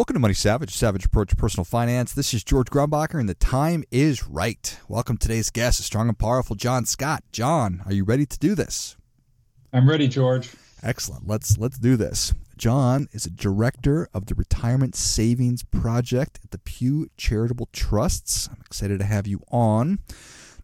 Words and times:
Welcome 0.00 0.14
to 0.14 0.20
Money 0.20 0.32
Savage, 0.32 0.74
Savage 0.74 1.04
Approach 1.04 1.28
to 1.28 1.36
Personal 1.36 1.66
Finance. 1.66 2.14
This 2.14 2.32
is 2.32 2.42
George 2.42 2.68
Grumbacher, 2.68 3.20
and 3.20 3.28
the 3.28 3.34
time 3.34 3.84
is 3.90 4.26
right. 4.26 4.78
Welcome 4.88 5.18
today's 5.18 5.50
guest, 5.50 5.78
a 5.78 5.82
strong 5.82 6.08
and 6.08 6.18
powerful 6.18 6.56
John 6.56 6.86
Scott. 6.86 7.22
John, 7.32 7.82
are 7.84 7.92
you 7.92 8.04
ready 8.04 8.24
to 8.24 8.38
do 8.38 8.54
this? 8.54 8.96
I'm 9.74 9.86
ready, 9.86 10.08
George. 10.08 10.52
Excellent. 10.82 11.28
Let's 11.28 11.58
let's 11.58 11.76
do 11.76 11.98
this. 11.98 12.32
John 12.56 13.08
is 13.12 13.26
a 13.26 13.30
director 13.30 14.08
of 14.14 14.24
the 14.24 14.34
Retirement 14.34 14.96
Savings 14.96 15.64
Project 15.64 16.40
at 16.42 16.50
the 16.50 16.58
Pew 16.58 17.10
Charitable 17.18 17.68
Trusts. 17.70 18.48
I'm 18.50 18.62
excited 18.62 19.00
to 19.00 19.04
have 19.04 19.26
you 19.26 19.42
on. 19.50 19.98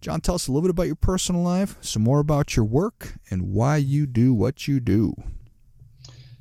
John, 0.01 0.23
tell 0.23 0.37
us 0.37 0.49
a 0.49 0.51
little 0.51 0.63
bit 0.63 0.71
about 0.71 0.87
your 0.87 0.97
personal 0.97 1.43
life, 1.43 1.77
some 1.83 2.03
more 2.03 2.21
about 2.21 2.57
your 2.57 2.65
work, 2.65 3.13
and 3.31 3.53
why 3.53 3.77
you 3.77 4.07
do 4.07 4.33
what 4.33 4.67
you 4.67 4.81
do. 4.81 5.15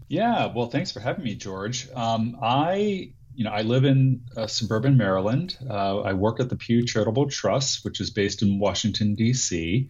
Yeah, 0.07 0.53
well, 0.53 0.67
thanks 0.67 0.91
for 0.91 0.99
having 0.99 1.23
me, 1.23 1.35
George. 1.35 1.89
Um, 1.95 2.37
I, 2.41 3.11
you 3.33 3.43
know, 3.43 3.51
I 3.51 3.63
live 3.63 3.85
in 3.85 4.21
uh, 4.37 4.47
suburban 4.47 4.97
Maryland. 4.97 5.57
Uh, 5.67 6.01
I 6.01 6.13
work 6.13 6.39
at 6.39 6.49
the 6.49 6.55
Pew 6.55 6.85
Charitable 6.85 7.29
Trust, 7.29 7.83
which 7.83 7.99
is 7.99 8.11
based 8.11 8.41
in 8.41 8.59
Washington 8.59 9.15
D.C. 9.15 9.89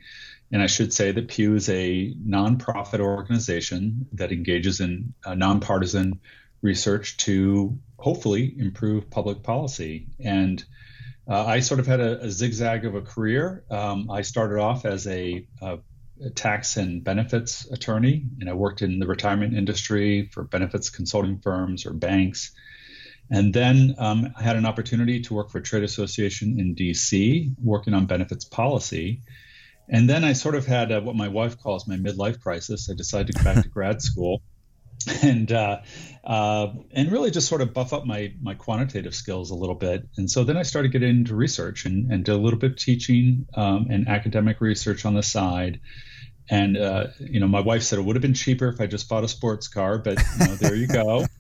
And 0.52 0.62
I 0.62 0.68
should 0.68 0.94
say 0.94 1.12
that 1.12 1.28
Pew 1.28 1.56
is 1.56 1.68
a 1.70 2.14
nonprofit 2.14 3.00
organization 3.00 4.08
that 4.14 4.32
engages 4.32 4.80
in 4.80 5.14
uh, 5.26 5.34
nonpartisan 5.34 6.22
research 6.62 7.18
to 7.18 7.78
hopefully 7.98 8.54
improve 8.58 9.10
public 9.10 9.44
policy. 9.44 10.08
And 10.20 10.64
uh, 11.28 11.46
I 11.46 11.60
sort 11.60 11.80
of 11.80 11.88
had 11.88 12.00
a, 12.00 12.22
a 12.22 12.30
zigzag 12.30 12.86
of 12.86 12.96
a 12.96 13.02
career. 13.02 13.64
Um, 13.70 14.10
I 14.10 14.22
started 14.22 14.60
off 14.60 14.86
as 14.86 15.08
a, 15.08 15.46
a 15.62 15.80
tax 16.36 16.78
and 16.78 17.04
benefits 17.04 17.70
attorney, 17.72 18.26
and 18.40 18.50
I 18.50 18.54
worked 18.54 18.82
in 18.82 19.00
the 19.00 19.08
retirement 19.08 19.56
industry 19.56 20.30
for 20.32 20.44
benefits 20.44 20.90
consulting 20.90 21.40
firms 21.40 21.86
or 21.86 21.94
banks. 21.94 22.52
And 23.30 23.54
then 23.54 23.96
um, 23.98 24.34
I 24.38 24.44
had 24.44 24.56
an 24.56 24.66
opportunity 24.66 25.22
to 25.22 25.34
work 25.34 25.50
for 25.50 25.58
a 25.58 25.64
trade 25.64 25.84
association 25.84 26.60
in 26.60 26.76
DC, 26.76 27.54
working 27.62 27.94
on 27.94 28.06
benefits 28.06 28.46
policy. 28.46 29.22
And 29.90 30.10
then 30.10 30.24
I 30.24 30.34
sort 30.34 30.56
of 30.56 30.66
had 30.66 30.92
uh, 30.92 31.02
what 31.02 31.16
my 31.16 31.28
wife 31.28 31.60
calls 31.60 31.88
my 31.88 31.96
midlife 31.96 32.40
crisis. 32.40 32.90
I 32.90 32.94
decided 32.94 33.28
to 33.28 33.34
go 33.34 33.44
back 33.44 33.64
to 33.64 33.70
grad 33.76 34.02
school 34.02 34.42
and 35.24 35.52
uh, 35.52 35.80
uh, 36.24 36.68
and 36.92 37.12
really 37.12 37.32
just 37.32 37.48
sort 37.48 37.62
of 37.62 37.74
buff 37.74 37.94
up 37.94 38.06
my 38.06 38.34
my 38.42 38.54
quantitative 38.54 39.14
skills 39.14 39.52
a 39.52 39.56
little 39.56 39.76
bit. 39.76 40.08
And 40.18 40.30
so 40.30 40.44
then 40.44 40.58
I 40.58 40.64
started 40.64 40.92
getting 40.92 41.10
into 41.10 41.36
research 41.36 41.86
and, 41.86 42.12
and 42.12 42.24
did 42.24 42.34
a 42.34 42.38
little 42.38 42.60
bit 42.60 42.72
of 42.72 42.78
teaching 42.78 43.46
um, 43.54 43.88
and 43.90 44.08
academic 44.08 44.62
research 44.62 45.06
on 45.06 45.14
the 45.14 45.24
side. 45.24 45.80
And 46.50 46.78
uh, 46.78 47.08
you 47.20 47.40
know, 47.40 47.48
my 47.48 47.62
wife 47.62 47.84
said 47.84 48.00
it 48.00 48.04
would 48.04 48.16
have 48.16 48.22
been 48.22 48.34
cheaper 48.34 48.68
if 48.68 48.80
I 48.80 48.88
just 48.88 49.10
bought 49.10 49.24
a 49.24 49.28
sports 49.28 49.68
car, 49.68 49.98
but 49.98 50.18
you 50.40 50.48
know, 50.48 50.56
there 50.56 50.76
you 50.76 50.88
go. 50.88 51.26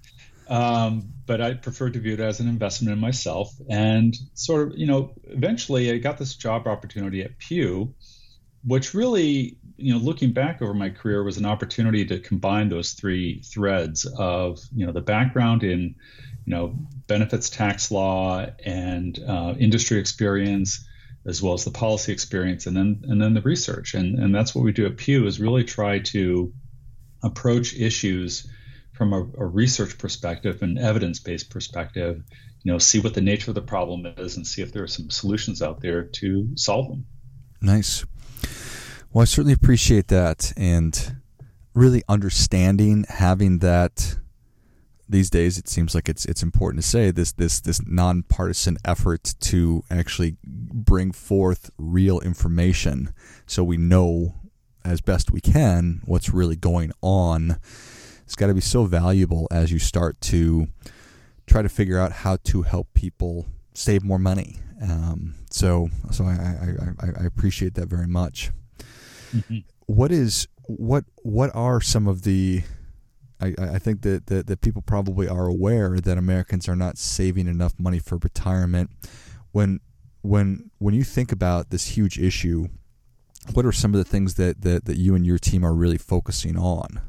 Um, 0.47 1.13
but 1.25 1.41
I 1.41 1.55
preferred 1.55 1.93
to 1.93 1.99
view 1.99 2.13
it 2.13 2.19
as 2.19 2.39
an 2.39 2.47
investment 2.47 2.93
in 2.93 2.99
myself. 2.99 3.51
And 3.67 4.15
sort 4.35 4.67
of, 4.67 4.77
you 4.77 4.85
know, 4.85 5.13
eventually 5.23 5.91
I 5.91 5.97
got 5.97 6.19
this 6.19 6.35
job 6.35 6.67
opportunity 6.67 7.23
at 7.23 7.39
Pew 7.39 7.95
which 8.65 8.93
really, 8.93 9.57
you 9.77 9.93
know, 9.93 9.99
looking 9.99 10.33
back 10.33 10.61
over 10.61 10.73
my 10.73 10.89
career 10.89 11.23
was 11.23 11.37
an 11.37 11.45
opportunity 11.45 12.05
to 12.05 12.19
combine 12.19 12.69
those 12.69 12.93
three 12.93 13.41
threads 13.41 14.05
of, 14.05 14.59
you 14.73 14.85
know, 14.85 14.91
the 14.91 15.01
background 15.01 15.63
in, 15.63 15.95
you 16.45 16.53
know, 16.53 16.75
benefits 17.07 17.49
tax 17.49 17.91
law 17.91 18.45
and 18.65 19.19
uh, 19.27 19.53
industry 19.59 19.99
experience, 19.99 20.87
as 21.25 21.41
well 21.41 21.53
as 21.53 21.65
the 21.65 21.71
policy 21.71 22.11
experience, 22.11 22.67
and 22.67 22.77
then 22.77 23.03
and 23.07 23.21
then 23.21 23.33
the 23.33 23.41
research, 23.41 23.95
and 23.95 24.19
and 24.19 24.33
that's 24.33 24.53
what 24.53 24.63
we 24.63 24.71
do 24.71 24.85
at 24.85 24.97
Pew 24.97 25.25
is 25.25 25.39
really 25.39 25.63
try 25.63 25.99
to 25.99 26.53
approach 27.23 27.75
issues 27.75 28.47
from 28.93 29.11
a, 29.11 29.21
a 29.37 29.45
research 29.45 29.97
perspective 29.97 30.61
and 30.61 30.77
evidence-based 30.77 31.49
perspective. 31.49 32.23
You 32.63 32.71
know, 32.71 32.77
see 32.77 32.99
what 32.99 33.13
the 33.13 33.21
nature 33.21 33.51
of 33.51 33.55
the 33.55 33.61
problem 33.61 34.05
is, 34.17 34.37
and 34.37 34.45
see 34.45 34.61
if 34.61 34.71
there 34.71 34.83
are 34.83 34.87
some 34.87 35.09
solutions 35.09 35.61
out 35.61 35.81
there 35.81 36.03
to 36.03 36.49
solve 36.55 36.89
them. 36.89 37.05
Nice. 37.61 38.05
Well, 39.11 39.21
I 39.21 39.25
certainly 39.25 39.53
appreciate 39.53 40.07
that 40.09 40.51
and 40.57 41.17
really 41.73 42.03
understanding 42.07 43.05
having 43.09 43.59
that 43.59 44.17
these 45.07 45.29
days 45.29 45.57
it 45.59 45.67
seems 45.67 45.93
like 45.93 46.09
it's 46.09 46.25
it's 46.25 46.41
important 46.41 46.81
to 46.81 46.89
say 46.89 47.11
this 47.11 47.31
this 47.33 47.59
this 47.61 47.85
nonpartisan 47.85 48.75
effort 48.83 49.35
to 49.39 49.83
actually 49.91 50.35
bring 50.43 51.11
forth 51.11 51.69
real 51.77 52.19
information 52.21 53.13
so 53.45 53.63
we 53.63 53.77
know 53.77 54.33
as 54.85 55.01
best 55.01 55.31
we 55.31 55.41
can 55.41 56.01
what's 56.05 56.29
really 56.29 56.55
going 56.55 56.91
on. 57.01 57.57
It's 58.23 58.35
got 58.35 58.47
to 58.47 58.53
be 58.53 58.61
so 58.61 58.85
valuable 58.85 59.47
as 59.51 59.71
you 59.71 59.79
start 59.79 60.21
to 60.21 60.67
try 61.47 61.61
to 61.61 61.69
figure 61.69 61.99
out 61.99 62.11
how 62.11 62.37
to 62.45 62.61
help 62.61 62.93
people 62.93 63.47
save 63.77 64.03
more 64.03 64.19
money. 64.19 64.57
Um, 64.81 65.35
so 65.49 65.89
so 66.11 66.25
I, 66.25 66.31
I, 66.31 67.07
I, 67.07 67.23
I 67.23 67.25
appreciate 67.25 67.75
that 67.75 67.87
very 67.87 68.07
much. 68.07 68.51
Mm-hmm. 69.33 69.59
What 69.85 70.11
is 70.11 70.47
what 70.67 71.05
what 71.23 71.51
are 71.55 71.79
some 71.81 72.07
of 72.07 72.23
the 72.23 72.63
I, 73.39 73.53
I 73.57 73.79
think 73.79 74.01
that, 74.01 74.27
that, 74.27 74.47
that 74.47 74.61
people 74.61 74.81
probably 74.81 75.27
are 75.27 75.47
aware 75.47 75.99
that 75.99 76.17
Americans 76.17 76.69
are 76.69 76.75
not 76.75 76.97
saving 76.97 77.47
enough 77.47 77.73
money 77.77 77.99
for 77.99 78.17
retirement. 78.17 78.89
When 79.51 79.79
when 80.21 80.71
when 80.79 80.93
you 80.93 81.03
think 81.03 81.31
about 81.31 81.69
this 81.69 81.97
huge 81.97 82.17
issue, 82.17 82.67
what 83.53 83.65
are 83.65 83.71
some 83.71 83.93
of 83.93 83.97
the 83.97 84.09
things 84.09 84.35
that, 84.35 84.61
that, 84.61 84.85
that 84.85 84.97
you 84.97 85.15
and 85.15 85.25
your 85.25 85.37
team 85.37 85.63
are 85.63 85.73
really 85.73 85.97
focusing 85.97 86.57
on? 86.57 87.01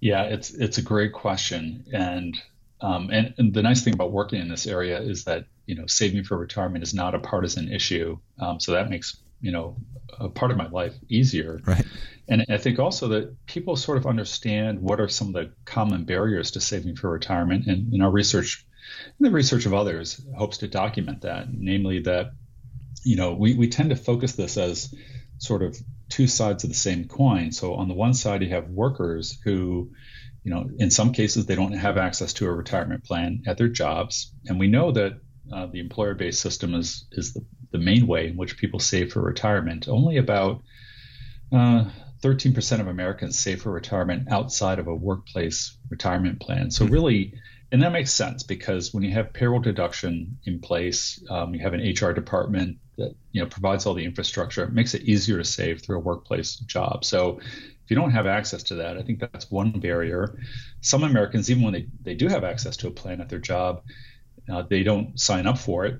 Yeah, 0.00 0.22
it's 0.24 0.50
it's 0.50 0.78
a 0.78 0.82
great 0.82 1.12
question, 1.12 1.84
and 1.92 2.36
um, 2.82 3.10
and, 3.10 3.34
and, 3.38 3.54
the 3.54 3.62
nice 3.62 3.82
thing 3.82 3.94
about 3.94 4.12
working 4.12 4.40
in 4.40 4.48
this 4.48 4.66
area 4.66 5.00
is 5.00 5.24
that 5.24 5.46
you 5.66 5.74
know 5.74 5.86
saving 5.86 6.24
for 6.24 6.36
retirement 6.36 6.82
is 6.82 6.92
not 6.92 7.14
a 7.14 7.18
partisan 7.18 7.72
issue. 7.72 8.18
Um, 8.40 8.60
so 8.60 8.72
that 8.72 8.90
makes 8.90 9.16
you 9.40 9.52
know 9.52 9.76
a 10.18 10.28
part 10.28 10.50
of 10.50 10.56
my 10.56 10.68
life 10.68 10.94
easier. 11.08 11.60
Right. 11.64 11.84
And 12.28 12.46
I 12.48 12.58
think 12.58 12.78
also 12.78 13.08
that 13.08 13.46
people 13.46 13.76
sort 13.76 13.98
of 13.98 14.06
understand 14.06 14.80
what 14.80 15.00
are 15.00 15.08
some 15.08 15.28
of 15.28 15.34
the 15.34 15.52
common 15.64 16.04
barriers 16.04 16.52
to 16.52 16.60
saving 16.60 16.96
for 16.96 17.10
retirement. 17.10 17.66
And 17.66 17.92
in 17.92 18.00
our 18.00 18.10
research, 18.10 18.64
and 19.18 19.26
the 19.26 19.30
research 19.30 19.66
of 19.66 19.74
others 19.74 20.24
hopes 20.36 20.58
to 20.58 20.68
document 20.68 21.22
that, 21.22 21.48
namely 21.52 22.00
that, 22.00 22.32
you 23.04 23.16
know, 23.16 23.34
we, 23.34 23.54
we 23.54 23.68
tend 23.68 23.90
to 23.90 23.96
focus 23.96 24.32
this 24.32 24.56
as 24.56 24.94
sort 25.38 25.62
of 25.62 25.76
two 26.08 26.26
sides 26.26 26.62
of 26.62 26.70
the 26.70 26.76
same 26.76 27.06
coin. 27.06 27.50
So 27.50 27.74
on 27.74 27.88
the 27.88 27.94
one 27.94 28.14
side, 28.14 28.42
you 28.42 28.50
have 28.50 28.68
workers 28.68 29.38
who, 29.44 29.90
you 30.44 30.52
know, 30.52 30.68
in 30.78 30.90
some 30.90 31.12
cases 31.12 31.46
they 31.46 31.54
don't 31.54 31.72
have 31.72 31.96
access 31.96 32.32
to 32.34 32.46
a 32.46 32.52
retirement 32.52 33.04
plan 33.04 33.42
at 33.46 33.58
their 33.58 33.68
jobs, 33.68 34.34
and 34.46 34.58
we 34.58 34.66
know 34.66 34.92
that 34.92 35.12
uh, 35.52 35.66
the 35.66 35.80
employer-based 35.80 36.40
system 36.40 36.74
is 36.74 37.06
is 37.12 37.32
the 37.32 37.44
the 37.72 37.78
main 37.78 38.06
way 38.06 38.28
in 38.28 38.36
which 38.36 38.58
people 38.58 38.78
save 38.78 39.12
for 39.12 39.22
retirement. 39.22 39.88
Only 39.88 40.18
about 40.18 40.62
uh, 41.50 41.86
13% 42.22 42.80
of 42.80 42.86
Americans 42.86 43.38
save 43.38 43.62
for 43.62 43.72
retirement 43.72 44.28
outside 44.30 44.78
of 44.78 44.86
a 44.86 44.94
workplace 44.94 45.76
retirement 45.90 46.40
plan. 46.40 46.70
So, 46.70 46.86
hmm. 46.86 46.92
really, 46.92 47.34
and 47.72 47.82
that 47.82 47.90
makes 47.90 48.12
sense 48.12 48.42
because 48.42 48.92
when 48.92 49.02
you 49.02 49.10
have 49.12 49.32
payroll 49.32 49.58
deduction 49.58 50.38
in 50.44 50.60
place, 50.60 51.24
um, 51.30 51.54
you 51.54 51.60
have 51.60 51.72
an 51.72 51.80
HR 51.80 52.12
department 52.12 52.76
that 52.98 53.14
you 53.32 53.40
know 53.40 53.48
provides 53.48 53.86
all 53.86 53.94
the 53.94 54.04
infrastructure. 54.04 54.62
It 54.64 54.74
makes 54.74 54.92
it 54.92 55.02
easier 55.02 55.38
to 55.38 55.44
save 55.44 55.80
through 55.80 55.96
a 55.96 56.00
workplace 56.00 56.56
job. 56.56 57.04
So, 57.04 57.40
if 57.40 57.90
you 57.90 57.96
don't 57.96 58.10
have 58.10 58.26
access 58.26 58.62
to 58.64 58.74
that, 58.76 58.98
I 58.98 59.02
think 59.02 59.20
that's 59.20 59.50
one 59.50 59.80
barrier. 59.80 60.38
Some 60.82 61.02
Americans, 61.02 61.50
even 61.50 61.62
when 61.62 61.72
they, 61.72 61.86
they 62.02 62.14
do 62.14 62.28
have 62.28 62.44
access 62.44 62.76
to 62.78 62.88
a 62.88 62.90
plan 62.90 63.22
at 63.22 63.30
their 63.30 63.38
job, 63.38 63.82
uh, 64.52 64.62
they 64.68 64.82
don't 64.82 65.18
sign 65.18 65.46
up 65.46 65.58
for 65.58 65.86
it 65.86 65.98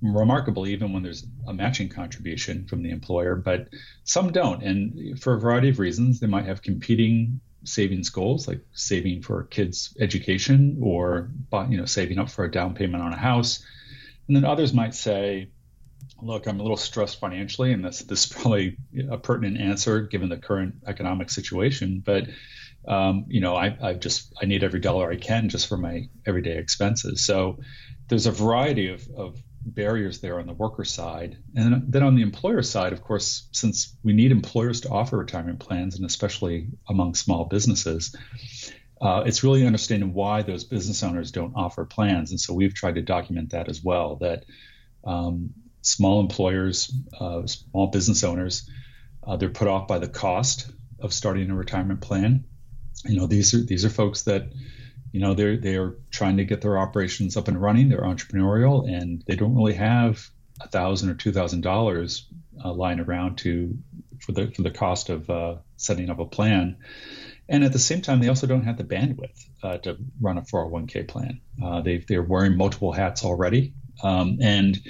remarkable 0.00 0.66
even 0.66 0.92
when 0.92 1.02
there's 1.02 1.24
a 1.46 1.54
matching 1.54 1.88
contribution 1.88 2.66
from 2.66 2.82
the 2.82 2.90
employer, 2.90 3.36
but 3.36 3.68
some 4.02 4.32
don't. 4.32 4.62
And 4.62 5.20
for 5.20 5.34
a 5.34 5.40
variety 5.40 5.68
of 5.68 5.78
reasons, 5.78 6.18
they 6.18 6.26
might 6.26 6.46
have 6.46 6.60
competing 6.60 7.40
savings 7.64 8.10
goals 8.10 8.48
like 8.48 8.60
saving 8.72 9.22
for 9.22 9.44
kids' 9.44 9.96
education 10.00 10.80
or 10.82 11.30
you 11.68 11.76
know 11.76 11.84
saving 11.84 12.18
up 12.18 12.30
for 12.30 12.44
a 12.44 12.50
down 12.50 12.74
payment 12.74 13.02
on 13.02 13.12
a 13.12 13.16
house. 13.16 13.64
And 14.28 14.36
then 14.36 14.44
others 14.44 14.72
might 14.72 14.94
say, 14.94 15.48
look, 16.20 16.46
I'm 16.46 16.60
a 16.60 16.62
little 16.62 16.76
stressed 16.76 17.20
financially, 17.20 17.72
and 17.72 17.84
this 17.84 18.00
this 18.00 18.24
is 18.24 18.32
probably 18.32 18.76
a 19.10 19.18
pertinent 19.18 19.60
answer 19.60 20.02
given 20.02 20.28
the 20.28 20.36
current 20.36 20.76
economic 20.86 21.30
situation. 21.30 22.02
But 22.04 22.28
um, 22.86 23.26
you 23.28 23.40
know, 23.40 23.54
I, 23.54 23.76
I 23.80 23.94
just 23.94 24.32
I 24.40 24.46
need 24.46 24.64
every 24.64 24.80
dollar 24.80 25.10
I 25.10 25.16
can 25.16 25.48
just 25.48 25.68
for 25.68 25.76
my 25.76 26.08
everyday 26.26 26.58
expenses. 26.58 27.24
So 27.24 27.58
there's 28.08 28.26
a 28.26 28.32
variety 28.32 28.88
of, 28.88 29.06
of 29.16 29.42
barriers 29.64 30.20
there 30.20 30.40
on 30.40 30.46
the 30.46 30.52
worker 30.52 30.84
side. 30.84 31.38
And 31.54 31.92
then 31.92 32.02
on 32.02 32.16
the 32.16 32.22
employer 32.22 32.62
side, 32.62 32.92
of 32.92 33.02
course, 33.02 33.48
since 33.52 33.96
we 34.02 34.12
need 34.12 34.32
employers 34.32 34.82
to 34.82 34.88
offer 34.88 35.16
retirement 35.16 35.60
plans, 35.60 35.96
and 35.96 36.04
especially 36.04 36.68
among 36.88 37.14
small 37.14 37.44
businesses, 37.44 38.14
uh, 39.00 39.22
it's 39.26 39.42
really 39.42 39.66
understanding 39.66 40.12
why 40.14 40.42
those 40.42 40.64
business 40.64 41.02
owners 41.02 41.32
don't 41.32 41.54
offer 41.56 41.84
plans. 41.84 42.30
And 42.30 42.40
so 42.40 42.54
we've 42.54 42.74
tried 42.74 42.96
to 42.96 43.02
document 43.02 43.50
that 43.50 43.68
as 43.68 43.82
well 43.82 44.16
that 44.16 44.44
um, 45.04 45.50
small 45.82 46.20
employers, 46.20 46.92
uh, 47.18 47.46
small 47.46 47.88
business 47.88 48.22
owners, 48.22 48.68
uh, 49.26 49.36
they're 49.36 49.50
put 49.50 49.68
off 49.68 49.88
by 49.88 49.98
the 49.98 50.08
cost 50.08 50.70
of 51.00 51.12
starting 51.12 51.50
a 51.50 51.54
retirement 51.54 52.00
plan. 52.00 52.44
You 53.04 53.16
know, 53.16 53.26
these 53.26 53.54
are 53.54 53.60
these 53.60 53.84
are 53.84 53.90
folks 53.90 54.22
that 54.22 54.52
you 55.12 55.20
know 55.20 55.34
they're 55.34 55.58
they're 55.58 55.94
trying 56.10 56.38
to 56.38 56.44
get 56.44 56.62
their 56.62 56.78
operations 56.78 57.36
up 57.36 57.48
and 57.48 57.60
running. 57.60 57.88
They're 57.88 58.00
entrepreneurial 58.00 58.88
and 58.88 59.22
they 59.26 59.36
don't 59.36 59.54
really 59.54 59.74
have 59.74 60.26
a 60.60 60.68
thousand 60.68 61.10
or 61.10 61.14
two 61.14 61.32
thousand 61.32 61.60
dollars 61.60 62.26
uh, 62.64 62.72
lying 62.72 62.98
around 62.98 63.36
to 63.38 63.78
for 64.20 64.32
the 64.32 64.50
for 64.50 64.62
the 64.62 64.70
cost 64.70 65.10
of 65.10 65.28
uh, 65.28 65.56
setting 65.76 66.10
up 66.10 66.18
a 66.18 66.24
plan. 66.24 66.78
And 67.48 67.64
at 67.64 67.72
the 67.72 67.78
same 67.78 68.00
time 68.00 68.20
they 68.20 68.28
also 68.28 68.46
don't 68.46 68.64
have 68.64 68.78
the 68.78 68.84
bandwidth 68.84 69.46
uh, 69.62 69.78
to 69.78 69.98
run 70.20 70.38
a 70.38 70.42
401k 70.42 71.06
plan. 71.06 71.40
Uh, 71.62 71.82
they 71.82 71.98
they're 71.98 72.22
wearing 72.22 72.56
multiple 72.56 72.92
hats 72.92 73.24
already. 73.24 73.74
Um, 74.02 74.38
and 74.40 74.80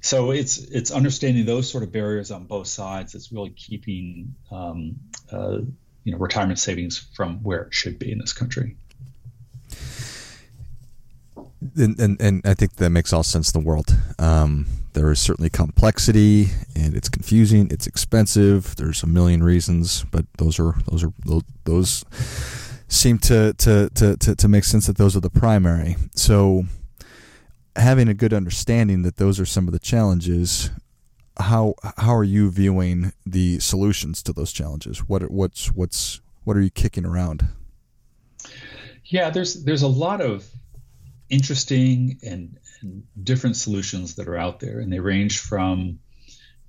so 0.00 0.30
it's 0.30 0.56
it's 0.56 0.90
understanding 0.90 1.44
those 1.44 1.70
sort 1.70 1.84
of 1.84 1.92
barriers 1.92 2.30
on 2.30 2.44
both 2.44 2.68
sides 2.68 3.12
that's 3.12 3.30
really 3.30 3.50
keeping 3.50 4.34
um, 4.50 4.96
uh, 5.30 5.58
you 6.04 6.12
know 6.12 6.18
retirement 6.18 6.58
savings 6.58 6.96
from 7.14 7.42
where 7.42 7.64
it 7.64 7.74
should 7.74 7.98
be 7.98 8.10
in 8.10 8.18
this 8.18 8.32
country 8.32 8.76
and, 11.78 11.98
and, 12.00 12.20
and 12.20 12.42
I 12.44 12.54
think 12.54 12.76
that 12.76 12.90
makes 12.90 13.12
all 13.12 13.22
sense 13.22 13.52
in 13.52 13.60
the 13.60 13.66
world. 13.66 13.96
Um, 14.18 14.66
there 14.92 15.10
is 15.10 15.20
certainly 15.20 15.50
complexity, 15.50 16.48
and 16.74 16.94
it's 16.94 17.08
confusing. 17.08 17.68
It's 17.70 17.86
expensive. 17.86 18.76
There's 18.76 19.02
a 19.02 19.06
million 19.06 19.42
reasons, 19.42 20.04
but 20.10 20.26
those 20.38 20.58
are 20.58 20.74
those 20.90 21.04
are 21.04 21.12
those 21.64 22.04
seem 22.88 23.18
to 23.18 23.52
to 23.54 23.90
to 23.94 24.16
to, 24.16 24.34
to 24.34 24.48
make 24.48 24.64
sense 24.64 24.86
that 24.86 24.96
those 24.96 25.16
are 25.16 25.20
the 25.20 25.30
primary. 25.30 25.96
So, 26.14 26.64
having 27.76 28.08
a 28.08 28.14
good 28.14 28.32
understanding 28.32 29.02
that 29.02 29.16
those 29.16 29.38
are 29.38 29.46
some 29.46 29.68
of 29.68 29.72
the 29.72 29.78
challenges. 29.78 30.70
How 31.40 31.76
how 31.98 32.16
are 32.16 32.24
you 32.24 32.50
viewing 32.50 33.12
the 33.24 33.60
solutions 33.60 34.24
to 34.24 34.32
those 34.32 34.50
challenges? 34.50 35.08
What 35.08 35.30
what's 35.30 35.68
what's 35.68 36.20
what 36.42 36.56
are 36.56 36.60
you 36.60 36.70
kicking 36.70 37.06
around? 37.06 37.46
Yeah, 39.04 39.30
there's 39.30 39.62
there's 39.62 39.82
a 39.82 39.88
lot 39.88 40.20
of 40.20 40.50
interesting 41.30 42.18
and, 42.22 42.58
and, 42.80 43.04
different 43.22 43.56
solutions 43.56 44.16
that 44.16 44.28
are 44.28 44.36
out 44.36 44.60
there, 44.60 44.80
and 44.80 44.92
they 44.92 45.00
range 45.00 45.40
from 45.40 45.98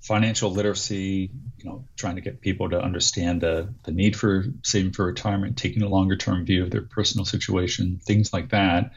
financial 0.00 0.50
literacy, 0.50 1.30
you 1.58 1.64
know, 1.64 1.84
trying 1.96 2.16
to 2.16 2.20
get 2.20 2.40
people 2.40 2.70
to 2.70 2.80
understand 2.80 3.42
the, 3.42 3.72
the 3.84 3.92
need 3.92 4.16
for 4.16 4.44
saving 4.62 4.92
for 4.92 5.06
retirement, 5.06 5.56
taking 5.56 5.82
a 5.82 5.88
longer 5.88 6.16
term 6.16 6.44
view 6.44 6.62
of 6.62 6.70
their 6.70 6.82
personal 6.82 7.24
situation, 7.24 8.00
things 8.04 8.32
like 8.32 8.50
that, 8.50 8.92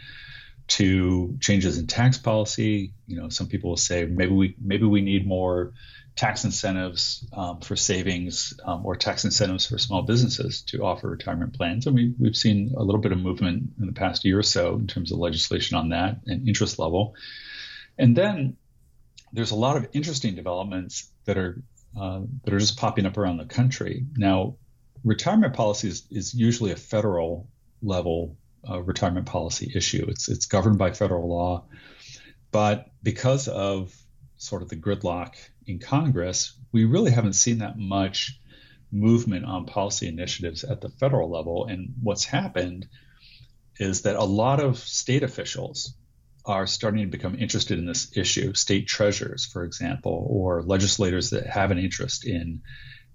to 0.67 1.37
changes 1.41 1.77
in 1.77 1.87
tax 1.87 2.17
policy. 2.17 2.93
You 3.05 3.21
know, 3.21 3.29
some 3.29 3.47
people 3.47 3.71
will 3.71 3.77
say 3.77 4.05
maybe 4.05 4.31
we 4.31 4.55
maybe 4.61 4.85
we 4.85 5.01
need 5.01 5.27
more 5.27 5.73
tax 6.15 6.43
incentives 6.43 7.27
um, 7.33 7.59
for 7.61 7.75
savings 7.75 8.53
um, 8.63 8.85
or 8.85 8.95
tax 8.95 9.25
incentives 9.25 9.65
for 9.65 9.77
small 9.77 10.03
businesses 10.03 10.61
to 10.61 10.83
offer 10.83 11.09
retirement 11.09 11.53
plans. 11.53 11.87
And 11.87 11.95
we, 11.95 12.13
we've 12.19 12.35
seen 12.35 12.73
a 12.77 12.83
little 12.83 13.01
bit 13.01 13.11
of 13.11 13.17
movement 13.17 13.71
in 13.79 13.87
the 13.87 13.93
past 13.93 14.23
year 14.23 14.37
or 14.37 14.43
so 14.43 14.75
in 14.75 14.87
terms 14.87 15.11
of 15.11 15.17
legislation 15.17 15.77
on 15.77 15.89
that 15.89 16.17
and 16.27 16.47
interest 16.47 16.77
level. 16.77 17.15
And 17.97 18.15
then 18.15 18.57
there's 19.31 19.51
a 19.51 19.55
lot 19.55 19.75
of 19.75 19.87
interesting 19.93 20.35
developments 20.35 21.11
that 21.25 21.37
are 21.37 21.61
uh, 21.99 22.21
that 22.43 22.53
are 22.53 22.59
just 22.59 22.77
popping 22.77 23.05
up 23.05 23.17
around 23.17 23.37
the 23.37 23.45
country. 23.45 24.05
Now, 24.15 24.55
retirement 25.03 25.53
policy 25.53 25.89
is, 25.89 26.07
is 26.09 26.33
usually 26.33 26.71
a 26.71 26.75
federal 26.75 27.47
level 27.83 28.35
uh, 28.67 28.81
retirement 28.81 29.27
policy 29.27 29.71
issue. 29.75 30.05
It's 30.07 30.29
it's 30.29 30.45
governed 30.45 30.77
by 30.77 30.91
federal 30.91 31.27
law, 31.27 31.65
but 32.51 32.87
because 33.01 33.47
of 33.47 33.95
sort 34.43 34.61
of 34.61 34.69
the 34.69 34.75
gridlock 34.75 35.35
in 35.65 35.79
Congress, 35.79 36.53
we 36.71 36.83
really 36.83 37.11
haven't 37.11 37.33
seen 37.33 37.59
that 37.59 37.77
much 37.77 38.37
movement 38.91 39.45
on 39.45 39.65
policy 39.65 40.07
initiatives 40.07 40.63
at 40.63 40.81
the 40.81 40.89
federal 40.89 41.29
level. 41.31 41.65
And 41.65 41.93
what's 42.01 42.25
happened 42.25 42.87
is 43.77 44.01
that 44.03 44.17
a 44.17 44.23
lot 44.23 44.59
of 44.59 44.77
state 44.77 45.23
officials 45.23 45.95
are 46.45 46.67
starting 46.67 47.01
to 47.05 47.07
become 47.07 47.39
interested 47.39 47.79
in 47.79 47.85
this 47.85 48.15
issue. 48.17 48.53
State 48.53 48.85
treasurers, 48.87 49.45
for 49.45 49.63
example, 49.63 50.27
or 50.29 50.61
legislators 50.61 51.29
that 51.29 51.47
have 51.47 51.71
an 51.71 51.79
interest 51.79 52.25
in 52.25 52.61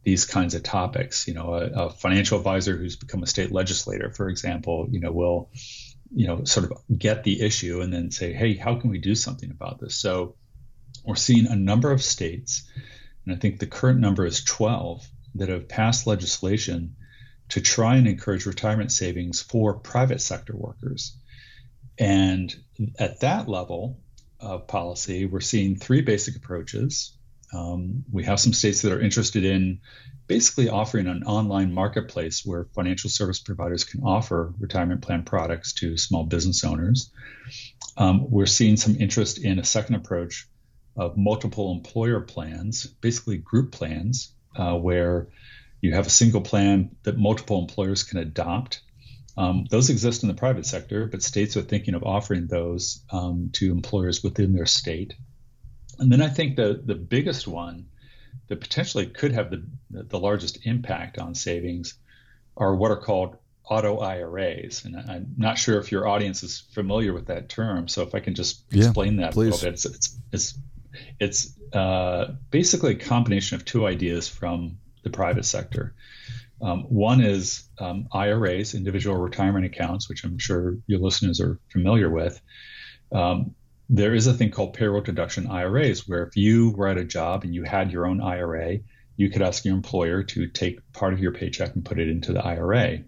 these 0.05 0.25
kinds 0.25 0.55
of 0.55 0.63
topics. 0.63 1.29
You 1.29 1.35
know, 1.35 1.53
a, 1.53 1.89
a 1.89 1.91
financial 1.91 2.39
advisor 2.39 2.75
who's 2.75 2.97
become 2.97 3.23
a 3.23 3.27
state 3.27 3.53
legislator, 3.53 4.11
for 4.11 4.31
example, 4.31 4.89
you 4.91 5.01
know, 5.01 5.13
will, 5.13 5.51
you 6.11 6.27
know, 6.27 6.45
sort 6.45 6.71
of 6.71 6.79
get 6.99 7.23
the 7.23 7.43
issue 7.43 7.83
and 7.83 7.93
then 7.93 8.11
say, 8.11 8.33
hey, 8.33 8.55
how 8.55 8.81
can 8.81 8.89
we 8.89 8.99
do 8.99 9.15
something 9.15 9.51
about 9.51 9.79
this? 9.79 9.95
So 9.95 10.35
we're 11.09 11.17
seeing 11.17 11.47
a 11.47 11.57
number 11.57 11.91
of 11.91 12.03
states, 12.03 12.69
and 13.25 13.35
I 13.35 13.39
think 13.39 13.59
the 13.59 13.67
current 13.67 13.99
number 13.99 14.27
is 14.27 14.45
12, 14.45 15.09
that 15.37 15.49
have 15.49 15.67
passed 15.67 16.07
legislation 16.07 16.97
to 17.49 17.63
try 17.63 17.97
and 17.97 18.07
encourage 18.07 18.45
retirement 18.45 18.93
savings 18.93 19.41
for 19.41 19.79
private 19.79 20.21
sector 20.21 20.55
workers. 20.55 21.17
And 21.99 22.55
at 22.99 23.21
that 23.21 23.49
level 23.49 24.01
of 24.39 24.67
policy, 24.67 25.25
we're 25.25 25.41
seeing 25.41 25.77
three 25.77 26.03
basic 26.03 26.37
approaches. 26.37 27.17
Um, 27.55 28.05
we 28.13 28.25
have 28.25 28.39
some 28.39 28.53
states 28.53 28.83
that 28.83 28.93
are 28.93 29.01
interested 29.01 29.47
in 29.47 29.81
basically 30.27 30.69
offering 30.69 31.07
an 31.07 31.23
online 31.25 31.73
marketplace 31.73 32.45
where 32.45 32.67
financial 32.75 33.09
service 33.09 33.41
providers 33.41 33.85
can 33.85 34.03
offer 34.03 34.53
retirement 34.59 35.01
plan 35.01 35.23
products 35.23 35.73
to 35.75 35.97
small 35.97 36.25
business 36.25 36.65
owners. 36.65 37.11
Um, 37.97 38.31
we're 38.31 38.45
seeing 38.45 38.77
some 38.77 38.97
interest 38.97 39.39
in 39.39 39.59
a 39.59 39.65
second 39.65 39.95
approach 39.95 40.47
of 40.99 41.17
multiple 41.17 41.73
employer 41.73 42.21
plans, 42.21 42.87
basically 42.87 43.39
group 43.39 43.71
plans, 43.71 44.33
uh, 44.57 44.77
where 44.77 45.29
you 45.81 45.95
have 45.95 46.07
a 46.07 46.11
single 46.11 46.41
plan 46.41 46.97
that 47.05 47.17
multiple 47.17 47.61
employers 47.61 48.03
can 48.03 48.19
adopt. 48.19 48.83
Um, 49.37 49.67
those 49.71 49.91
exist 49.91 50.25
in 50.25 50.29
the 50.29 50.35
private 50.35 50.67
sector, 50.67 51.07
but 51.07 51.23
states 51.23 51.57
are 51.57 51.63
thinking 51.63 51.95
of 51.95 52.03
offering 52.03 52.49
those 52.49 53.01
um, 53.13 53.51
to 53.53 53.71
employers 53.71 54.25
within 54.25 54.53
their 54.53 54.67
state. 54.67 55.15
And 56.01 56.11
then 56.11 56.21
I 56.21 56.29
think 56.29 56.57
the 56.57 56.81
the 56.85 56.97
biggest 56.97 57.47
one 57.47 57.87
that 58.49 58.61
potentially 58.61 59.07
could 59.07 59.33
have 59.33 59.51
the 59.51 59.65
the 59.91 60.19
largest 60.19 60.67
impact 60.67 61.19
on 61.19 61.37
savings 61.37 61.95
are 62.57 62.75
what 62.75 62.91
are 62.91 63.01
called 63.01 63.37
auto 63.65 63.99
IRAs. 63.99 64.85
And 64.85 64.97
I'm 64.97 65.35
not 65.37 65.59
sure 65.59 65.79
if 65.79 65.93
your 65.93 66.09
audience 66.09 66.43
is 66.43 66.59
familiar 66.73 67.13
with 67.13 67.27
that 67.27 67.49
term. 67.49 67.87
So 67.87 68.03
if 68.03 68.15
I 68.15 68.21
can 68.21 68.35
just 68.35 68.63
explain 68.73 69.17
yeah, 69.17 69.27
that 69.27 69.35
please. 69.35 69.49
a 69.49 69.51
little 69.51 69.67
bit, 69.67 69.75
it's, 69.75 69.85
it's, 69.85 70.19
it's 70.33 70.59
it's 71.21 71.55
uh, 71.73 72.33
basically 72.51 72.93
a 72.93 72.99
combination 72.99 73.57
of 73.57 73.65
two 73.65 73.87
ideas 73.87 74.29
from 74.29 74.79
the 75.03 75.11
private 75.11 75.45
sector. 75.45 75.95
Um, 76.61 76.83
one 76.85 77.21
is 77.21 77.69
um, 77.79 78.09
IRAs, 78.13 78.75
individual 78.75 79.17
retirement 79.17 79.65
accounts, 79.65 80.09
which 80.09 80.25
I'm 80.25 80.39
sure 80.39 80.79
your 80.87 80.99
listeners 80.99 81.41
are 81.41 81.61
familiar 81.71 82.11
with. 82.11 82.41
Um, 83.13 83.55
there 83.89 84.15
is 84.15 84.27
a 84.27 84.35
thing 84.35 84.51
called 84.51 84.75
payroll 84.75 85.01
deduction 85.01 85.47
IRAs, 85.47 86.07
where 86.07 86.25
if 86.25 86.37
you 86.37 86.71
were 86.71 86.89
at 86.89 86.99
a 86.99 87.05
job 87.05 87.45
and 87.45 87.55
you 87.55 87.63
had 87.63 87.91
your 87.93 88.07
own 88.07 88.21
IRA, 88.21 88.81
you 89.17 89.31
could 89.31 89.43
ask 89.43 89.65
your 89.65 89.75
employer 89.75 90.23
to 90.23 90.47
take 90.49 90.93
part 90.93 91.13
of 91.13 91.21
your 91.21 91.33
paycheck 91.33 91.75
and 91.75 91.85
put 91.85 91.99
it 91.99 92.09
into 92.09 92.33
the 92.33 92.45
IRA. 92.45 92.99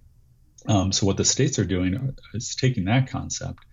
Um, 0.66 0.92
so 0.92 1.06
what 1.06 1.16
the 1.16 1.24
states 1.24 1.58
are 1.58 1.64
doing 1.64 2.16
is 2.34 2.54
taking 2.54 2.86
that 2.86 3.10
concept, 3.10 3.64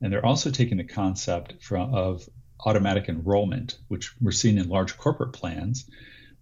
and 0.00 0.12
they're 0.12 0.24
also 0.24 0.50
taking 0.50 0.78
the 0.78 0.84
concept 0.84 1.62
from, 1.62 1.94
of 1.94 2.28
automatic 2.64 3.08
enrollment, 3.08 3.78
which 3.88 4.12
we're 4.20 4.32
seeing 4.32 4.58
in 4.58 4.68
large 4.68 4.96
corporate 4.96 5.32
plans, 5.32 5.88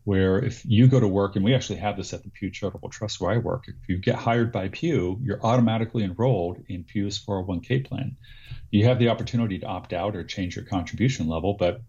where 0.04 0.38
if 0.38 0.64
you 0.64 0.88
go 0.88 0.98
to 0.98 1.06
work, 1.06 1.36
and 1.36 1.44
we 1.44 1.54
actually 1.54 1.78
have 1.78 1.96
this 1.96 2.12
at 2.12 2.22
the 2.22 2.30
Pew 2.30 2.50
Charitable 2.50 2.88
Trust 2.88 3.20
where 3.20 3.32
I 3.32 3.38
work, 3.38 3.64
if 3.68 3.74
you 3.88 3.98
get 3.98 4.16
hired 4.16 4.50
by 4.50 4.68
Pew, 4.68 5.18
you're 5.22 5.44
automatically 5.44 6.02
enrolled 6.02 6.64
in 6.68 6.84
Pew's 6.84 7.24
401k 7.24 7.86
plan. 7.86 8.16
You 8.70 8.86
have 8.86 8.98
the 8.98 9.08
opportunity 9.10 9.58
to 9.60 9.66
opt 9.66 9.92
out 9.92 10.16
or 10.16 10.24
change 10.24 10.56
your 10.56 10.64
contribution 10.64 11.28
level, 11.28 11.54
but 11.58 11.82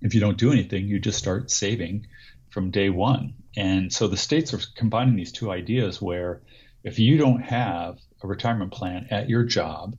if 0.00 0.14
you 0.14 0.20
don't 0.20 0.38
do 0.38 0.52
anything, 0.52 0.86
you 0.86 1.00
just 1.00 1.18
start 1.18 1.50
saving 1.50 2.06
from 2.50 2.70
day 2.70 2.90
one. 2.90 3.34
And 3.56 3.92
so 3.92 4.06
the 4.06 4.16
states 4.16 4.54
are 4.54 4.60
combining 4.76 5.16
these 5.16 5.32
two 5.32 5.50
ideas 5.50 6.00
where 6.00 6.42
if 6.84 6.98
you 6.98 7.18
don't 7.18 7.40
have 7.40 7.98
a 8.22 8.28
retirement 8.28 8.72
plan 8.72 9.08
at 9.10 9.28
your 9.28 9.42
job, 9.42 9.96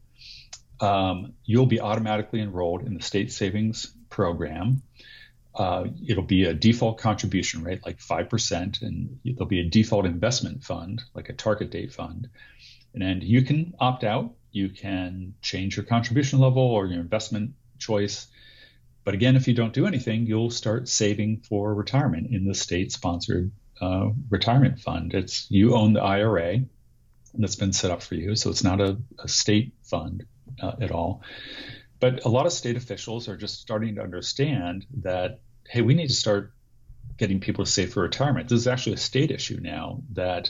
um, 0.81 1.33
you'll 1.45 1.65
be 1.65 1.79
automatically 1.81 2.41
enrolled 2.41 2.83
in 2.83 2.93
the 2.93 3.01
state 3.03 3.31
savings 3.31 3.93
program. 4.09 4.81
uh, 5.55 5.85
it'll 6.07 6.23
be 6.23 6.45
a 6.45 6.53
default 6.53 6.99
contribution 6.99 7.63
rate 7.63 7.85
like 7.85 7.99
5%, 7.99 8.81
and 8.81 9.19
there'll 9.25 9.45
be 9.45 9.59
a 9.59 9.69
default 9.69 10.05
investment 10.05 10.63
fund, 10.63 11.01
like 11.13 11.29
a 11.29 11.33
target 11.33 11.69
date 11.71 11.91
fund. 11.93 12.29
And 12.99 13.23
you 13.23 13.41
can 13.43 13.73
opt 13.79 14.03
out, 14.03 14.33
you 14.51 14.69
can 14.69 15.35
change 15.41 15.75
your 15.75 15.85
contribution 15.85 16.39
level 16.39 16.63
or 16.63 16.85
your 16.87 17.01
investment 17.01 17.53
choice. 17.77 18.27
But 19.03 19.13
again, 19.15 19.35
if 19.35 19.47
you 19.47 19.53
don't 19.53 19.73
do 19.73 19.85
anything, 19.85 20.27
you'll 20.27 20.49
start 20.51 20.87
saving 20.87 21.41
for 21.41 21.73
retirement 21.73 22.31
in 22.31 22.45
the 22.45 22.53
state 22.53 22.91
sponsored 22.91 23.51
uh, 23.81 24.09
retirement 24.29 24.79
fund. 24.79 25.13
It's 25.13 25.49
you 25.49 25.75
own 25.75 25.93
the 25.93 26.01
IRA 26.01 26.59
that's 27.33 27.55
been 27.55 27.73
set 27.73 27.91
up 27.91 28.01
for 28.01 28.15
you, 28.15 28.35
so 28.35 28.49
it's 28.49 28.63
not 28.63 28.81
a, 28.81 28.97
a 29.19 29.27
state 29.27 29.73
fund 29.83 30.25
uh, 30.61 30.75
at 30.81 30.91
all. 30.91 31.21
But 31.99 32.25
a 32.25 32.29
lot 32.29 32.45
of 32.45 32.53
state 32.53 32.77
officials 32.77 33.27
are 33.27 33.37
just 33.37 33.59
starting 33.59 33.95
to 33.95 34.01
understand 34.01 34.85
that, 35.01 35.41
hey, 35.67 35.81
we 35.81 35.93
need 35.93 36.07
to 36.07 36.13
start 36.13 36.53
getting 37.17 37.39
people 37.41 37.65
to 37.65 37.71
save 37.71 37.93
for 37.93 38.01
retirement. 38.01 38.47
This 38.47 38.59
is 38.59 38.67
actually 38.67 38.93
a 38.93 38.97
state 38.97 39.31
issue 39.31 39.59
now 39.61 40.01
that 40.13 40.49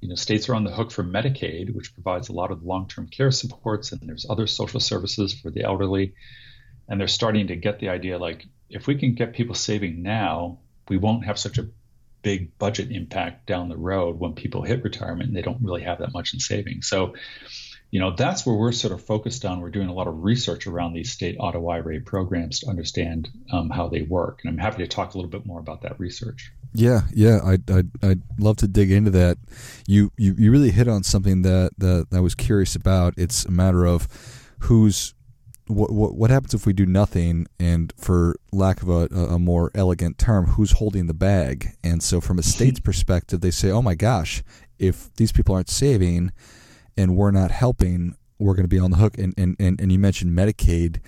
you 0.00 0.08
know 0.08 0.14
states 0.14 0.48
are 0.48 0.54
on 0.54 0.64
the 0.64 0.70
hook 0.70 0.90
for 0.90 1.02
Medicaid, 1.02 1.74
which 1.74 1.94
provides 1.94 2.28
a 2.28 2.32
lot 2.32 2.50
of 2.50 2.62
long-term 2.62 3.08
care 3.08 3.30
supports, 3.30 3.92
and 3.92 4.00
there's 4.02 4.26
other 4.28 4.46
social 4.46 4.80
services 4.80 5.32
for 5.32 5.50
the 5.50 5.64
elderly, 5.64 6.14
and 6.88 7.00
they're 7.00 7.08
starting 7.08 7.46
to 7.46 7.56
get 7.56 7.78
the 7.78 7.88
idea 7.88 8.18
like 8.18 8.46
if 8.68 8.86
we 8.86 8.96
can 8.96 9.14
get 9.14 9.34
people 9.34 9.54
saving 9.54 10.02
now, 10.02 10.58
we 10.88 10.96
won't 10.96 11.24
have 11.24 11.38
such 11.38 11.58
a 11.58 11.68
big 12.22 12.56
budget 12.58 12.90
impact 12.90 13.46
down 13.46 13.68
the 13.68 13.76
road 13.76 14.18
when 14.18 14.32
people 14.32 14.62
hit 14.62 14.82
retirement 14.82 15.28
and 15.28 15.36
they 15.36 15.42
don't 15.42 15.62
really 15.62 15.82
have 15.82 15.98
that 15.98 16.12
much 16.12 16.32
in 16.32 16.40
savings. 16.40 16.88
So 16.88 17.14
you 17.92 18.00
know 18.00 18.10
that's 18.10 18.44
where 18.46 18.56
we're 18.56 18.72
sort 18.72 18.94
of 18.94 19.04
focused 19.04 19.44
on. 19.44 19.60
We're 19.60 19.70
doing 19.70 19.88
a 19.88 19.92
lot 19.92 20.08
of 20.08 20.24
research 20.24 20.66
around 20.66 20.94
these 20.94 21.12
state 21.12 21.36
auto 21.38 21.68
ira 21.68 22.00
programs 22.00 22.60
to 22.60 22.68
understand 22.70 23.28
um, 23.52 23.68
how 23.68 23.86
they 23.86 24.00
work. 24.00 24.40
And 24.42 24.50
i'm 24.50 24.58
happy 24.58 24.78
to 24.78 24.88
talk 24.88 25.12
a 25.12 25.18
little 25.18 25.30
bit 25.30 25.44
more 25.44 25.60
about 25.60 25.82
that 25.82 26.00
research. 26.00 26.50
Yeah 26.72 27.02
yeah 27.12 27.40
i'd, 27.44 27.70
I'd, 27.70 27.90
I'd 28.02 28.22
love 28.38 28.56
to 28.56 28.66
dig 28.66 28.90
into 28.90 29.10
that. 29.10 29.36
You, 29.86 30.10
you 30.16 30.34
you 30.38 30.50
really 30.50 30.70
hit 30.70 30.88
on 30.88 31.04
something 31.04 31.42
that, 31.42 31.72
that 31.78 32.06
i 32.12 32.18
was 32.18 32.34
curious 32.34 32.74
about. 32.74 33.12
It's 33.18 33.44
a 33.44 33.50
matter 33.50 33.84
of 33.84 34.08
who's 34.60 35.14
what, 35.66 35.92
what, 35.92 36.14
what 36.14 36.30
happens 36.30 36.54
if 36.54 36.66
we 36.66 36.72
do 36.72 36.86
nothing 36.86 37.46
and 37.60 37.92
for 37.98 38.36
lack 38.52 38.82
of 38.82 38.88
a, 38.88 39.06
a 39.14 39.38
more 39.38 39.70
elegant 39.74 40.18
term 40.18 40.46
who's 40.46 40.72
holding 40.72 41.06
the 41.06 41.14
bag? 41.14 41.76
And 41.84 42.02
so 42.02 42.22
from 42.22 42.38
a 42.38 42.42
state's 42.54 42.80
perspective 42.80 43.42
they 43.42 43.50
say 43.50 43.70
oh 43.70 43.82
my 43.82 43.94
gosh 43.94 44.42
if 44.78 45.14
these 45.16 45.30
people 45.30 45.54
aren't 45.54 45.68
saving 45.68 46.32
and 46.96 47.16
we're 47.16 47.30
not 47.30 47.50
helping, 47.50 48.16
we're 48.38 48.54
going 48.54 48.64
to 48.64 48.68
be 48.68 48.78
on 48.78 48.90
the 48.90 48.96
hook. 48.96 49.18
And, 49.18 49.34
and, 49.36 49.56
and, 49.58 49.80
and 49.80 49.92
you 49.92 49.98
mentioned 49.98 50.36
Medicaid. 50.36 51.00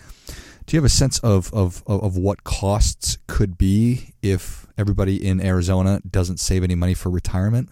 Do 0.67 0.77
you 0.77 0.79
have 0.79 0.85
a 0.85 0.89
sense 0.89 1.19
of, 1.19 1.53
of, 1.53 1.83
of 1.87 2.17
what 2.17 2.45
costs 2.45 3.19
could 3.27 3.59
be 3.59 4.15
if 4.23 4.67
everybody 4.79 5.27
in 5.27 5.41
Arizona 5.41 6.01
doesn't 6.09 6.39
save 6.39 6.65
any 6.65 6.75
money 6.75 6.95
for 6.95 7.11
retirement? 7.11 7.71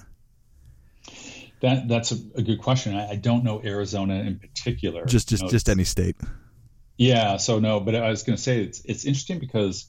That 1.63 1.87
that's 1.87 2.11
a, 2.11 2.17
a 2.35 2.43
good 2.43 2.61
question. 2.61 2.97
I, 2.97 3.11
I, 3.11 3.15
don't 3.15 3.45
know 3.45 3.63
Arizona 3.65 4.15
in 4.15 4.41
particular. 4.41 5.07
Just 5.07 5.29
just 5.29 5.43
you 5.43 5.47
know, 5.47 5.51
just 5.51 5.69
any 5.69 5.85
state. 5.85 6.17
Yeah. 6.99 7.37
So 7.37 7.61
no, 7.61 7.79
but 7.79 7.95
I 7.95 8.11
was 8.11 8.25
going 8.25 8.37
to 8.37 8.43
say 8.43 8.65
it's 8.65 8.85
it's 8.85 9.05
interesting 9.05 9.39
because 9.39 9.87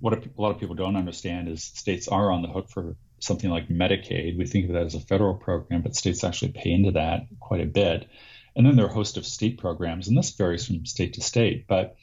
what 0.00 0.12
a, 0.12 0.16
a, 0.16 0.40
lot 0.40 0.50
of 0.50 0.58
people 0.58 0.74
don't 0.74 0.96
understand 0.96 1.48
is 1.48 1.62
states 1.62 2.08
are 2.08 2.32
on 2.32 2.42
the 2.42 2.48
hook 2.48 2.68
for 2.68 2.96
something 3.24 3.50
like 3.50 3.68
Medicaid. 3.68 4.36
We 4.38 4.46
think 4.46 4.66
of 4.66 4.74
that 4.74 4.86
as 4.86 4.94
a 4.94 5.00
federal 5.00 5.34
program, 5.34 5.82
but 5.82 5.96
states 5.96 6.24
actually 6.24 6.52
pay 6.52 6.70
into 6.70 6.92
that 6.92 7.26
quite 7.40 7.60
a 7.60 7.66
bit. 7.66 8.08
And 8.56 8.64
then 8.64 8.76
there 8.76 8.86
are 8.86 8.90
a 8.90 8.94
host 8.94 9.16
of 9.16 9.26
state 9.26 9.58
programs, 9.58 10.08
and 10.08 10.16
this 10.16 10.30
varies 10.30 10.66
from 10.66 10.86
state 10.86 11.14
to 11.14 11.20
state. 11.20 11.66
But 11.66 11.96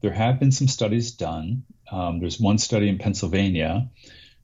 there 0.00 0.12
have 0.12 0.40
been 0.40 0.52
some 0.52 0.68
studies 0.68 1.12
done. 1.12 1.64
Um, 1.90 2.20
there's 2.20 2.40
one 2.40 2.58
study 2.58 2.88
in 2.88 2.98
Pennsylvania 2.98 3.90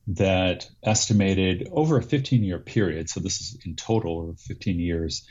that 0.09 0.69
estimated 0.83 1.69
over 1.73 1.97
a 1.97 2.03
15 2.03 2.45
year 2.45 2.59
period, 2.59 3.09
so 3.09 3.21
this 3.21 3.41
is 3.41 3.59
in 3.65 3.75
total 3.75 4.21
over 4.21 4.35
15 4.35 4.79
years, 4.79 5.27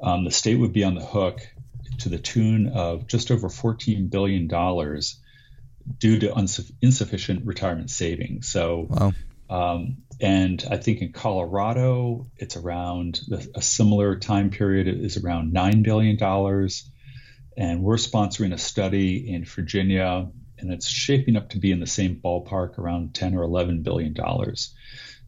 um, 0.00 0.24
the 0.24 0.30
state 0.30 0.56
would 0.56 0.72
be 0.72 0.84
on 0.84 0.94
the 0.94 1.04
hook 1.04 1.40
to 1.98 2.08
the 2.08 2.18
tune 2.18 2.68
of 2.68 3.06
just 3.06 3.30
over 3.30 3.48
$14 3.48 4.10
billion 4.10 4.48
due 5.98 6.18
to 6.18 6.68
insufficient 6.80 7.46
retirement 7.46 7.90
savings. 7.90 8.48
So 8.48 8.86
wow. 8.88 9.12
Um, 9.48 9.98
and 10.20 10.64
I 10.70 10.76
think 10.76 11.00
in 11.02 11.12
Colorado, 11.12 12.26
it's 12.36 12.56
around 12.56 13.20
a 13.54 13.62
similar 13.62 14.16
time 14.16 14.50
period 14.50 14.88
is 14.88 15.16
around 15.16 15.52
$9 15.52 15.82
billion. 15.82 16.16
And 17.56 17.82
we're 17.82 17.96
sponsoring 17.96 18.52
a 18.52 18.58
study 18.58 19.32
in 19.32 19.44
Virginia, 19.44 20.28
and 20.58 20.72
it's 20.72 20.88
shaping 20.88 21.36
up 21.36 21.50
to 21.50 21.58
be 21.58 21.72
in 21.72 21.80
the 21.80 21.86
same 21.86 22.20
ballpark 22.24 22.78
around 22.78 23.14
10 23.14 23.34
or 23.34 23.42
11 23.42 23.82
billion 23.82 24.12
dollars. 24.12 24.74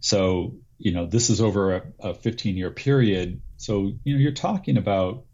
So, 0.00 0.56
you 0.78 0.92
know, 0.92 1.06
this 1.06 1.30
is 1.30 1.40
over 1.40 1.76
a, 1.76 1.82
a 2.00 2.14
15 2.14 2.56
year 2.56 2.70
period. 2.70 3.42
So, 3.56 3.92
you 4.04 4.14
know, 4.14 4.20
you're 4.20 4.32
talking 4.32 4.76
about 4.76 5.24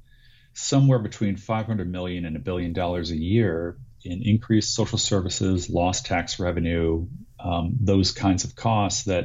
somewhere 0.55 0.99
between 0.99 1.37
500 1.37 1.91
million 1.91 2.27
and 2.27 2.37
a 2.37 2.41
billion 2.41 2.73
dollars 2.73 3.11
a 3.11 3.17
year 3.17 3.79
in 4.05 4.23
increased 4.23 4.75
social 4.75 4.99
services, 4.99 5.71
lost 5.71 6.07
tax 6.07 6.39
revenue, 6.39 7.07
um, 7.43 7.77
those 7.81 8.13
kinds 8.13 8.45
of 8.45 8.55
costs 8.55 9.05
that, 9.05 9.25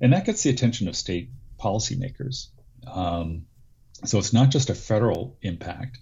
and 0.00 0.12
that 0.12 0.26
gets 0.26 0.42
the 0.42 0.50
attention 0.50 0.88
of 0.88 0.96
state 0.96 1.30
policymakers. 1.58 2.48
Um, 2.86 3.46
so 4.04 4.18
it's 4.18 4.32
not 4.32 4.50
just 4.50 4.70
a 4.70 4.74
federal 4.74 5.36
impact. 5.42 5.98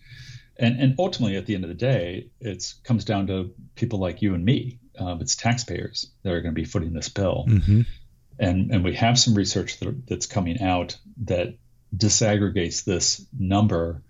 And, 0.57 0.81
and 0.81 0.95
ultimately, 0.99 1.37
at 1.37 1.47
the 1.47 1.55
end 1.55 1.65
of 1.65 1.69
the 1.69 1.75
day, 1.75 2.31
it 2.41 2.75
comes 2.85 3.05
down 3.05 3.27
to 3.27 3.55
people 3.75 3.99
like 3.99 4.23
you 4.23 4.35
and 4.35 4.45
me. 4.45 4.79
Um, 4.99 5.21
it's 5.21 5.35
taxpayers 5.35 6.11
that 6.23 6.33
are 6.33 6.41
going 6.41 6.55
to 6.55 6.61
be 6.61 6.65
footing 6.65 6.93
this 6.93 7.09
bill. 7.09 7.47
Mm-hmm. 7.49 7.81
And, 8.39 8.71
and 8.71 8.85
we 8.85 8.95
have 8.95 9.19
some 9.19 9.35
research 9.35 9.79
that, 9.81 10.07
that's 10.07 10.27
coming 10.27 10.61
out 10.61 10.97
that 11.25 11.57
disaggregates 11.97 12.85
this 12.85 13.25
number 13.37 14.03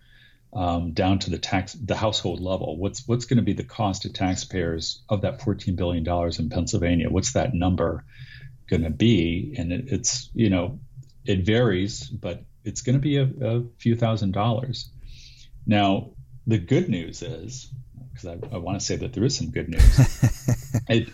um, 0.55 0.93
down 0.93 1.19
to 1.21 1.31
the 1.31 1.39
tax, 1.39 1.73
the 1.73 1.97
household 1.97 2.41
level. 2.41 2.79
What's 2.79 3.07
what's 3.07 3.25
going 3.25 3.39
to 3.39 3.43
be 3.43 3.55
the 3.55 3.65
cost 3.65 4.03
to 4.03 4.13
taxpayers 4.13 5.03
of 5.09 5.23
that 5.23 5.43
14 5.43 5.75
billion 5.75 6.05
dollars 6.05 6.39
in 6.39 6.49
Pennsylvania? 6.49 7.11
What's 7.11 7.33
that 7.33 7.55
number 7.55 8.05
going 8.69 8.83
to 8.83 8.91
be? 8.91 9.55
And 9.59 9.73
it, 9.73 9.87
it's 9.89 10.31
you 10.33 10.51
know 10.51 10.79
it 11.25 11.45
varies, 11.45 12.09
but 12.09 12.45
it's 12.65 12.83
going 12.83 12.95
to 12.95 13.01
be 13.01 13.17
a, 13.17 13.25
a, 13.25 13.65
few 13.79 13.97
thousand 13.97 14.33
dollars. 14.33 14.91
Now 15.67 16.13
the 16.47 16.59
good 16.59 16.89
news 16.89 17.23
is 17.23 17.71
because 18.13 18.29
I, 18.29 18.55
I 18.55 18.59
want 18.59 18.79
to 18.79 18.85
say 18.85 18.97
that 18.97 19.13
there 19.13 19.25
is 19.25 19.37
some 19.37 19.51
good 19.51 19.69
news. 19.69 19.99
it 20.89 21.09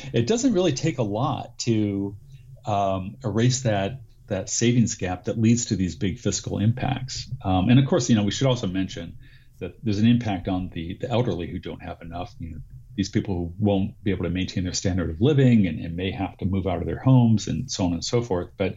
it 0.14 0.26
doesn't 0.26 0.54
really 0.54 0.72
take 0.72 0.98
a 0.98 1.02
lot 1.02 1.58
to 1.60 2.16
um, 2.64 3.16
erase 3.22 3.62
that 3.62 4.00
that 4.28 4.48
savings 4.48 4.94
gap 4.94 5.24
that 5.24 5.38
leads 5.38 5.66
to 5.66 5.76
these 5.76 5.96
big 5.96 6.18
fiscal 6.18 6.58
impacts. 6.58 7.28
Um, 7.42 7.68
and 7.68 7.78
of 7.78 7.86
course, 7.86 8.08
you 8.08 8.16
know, 8.16 8.22
we 8.22 8.30
should 8.30 8.46
also 8.46 8.66
mention 8.66 9.18
that 9.58 9.74
there's 9.82 9.98
an 9.98 10.06
impact 10.06 10.48
on 10.48 10.70
the, 10.70 10.96
the 11.00 11.10
elderly 11.10 11.48
who 11.48 11.58
don't 11.58 11.82
have 11.82 12.00
enough. 12.02 12.34
You 12.38 12.52
know, 12.52 12.58
these 12.94 13.08
people 13.08 13.34
who 13.34 13.54
won't 13.58 14.02
be 14.02 14.10
able 14.10 14.24
to 14.24 14.30
maintain 14.30 14.64
their 14.64 14.72
standard 14.72 15.10
of 15.10 15.20
living 15.20 15.66
and, 15.66 15.80
and 15.80 15.96
may 15.96 16.10
have 16.10 16.36
to 16.38 16.44
move 16.44 16.66
out 16.66 16.78
of 16.78 16.86
their 16.86 16.98
homes 16.98 17.48
and 17.48 17.70
so 17.70 17.86
on 17.86 17.94
and 17.94 18.04
so 18.04 18.22
forth. 18.22 18.50
But 18.56 18.76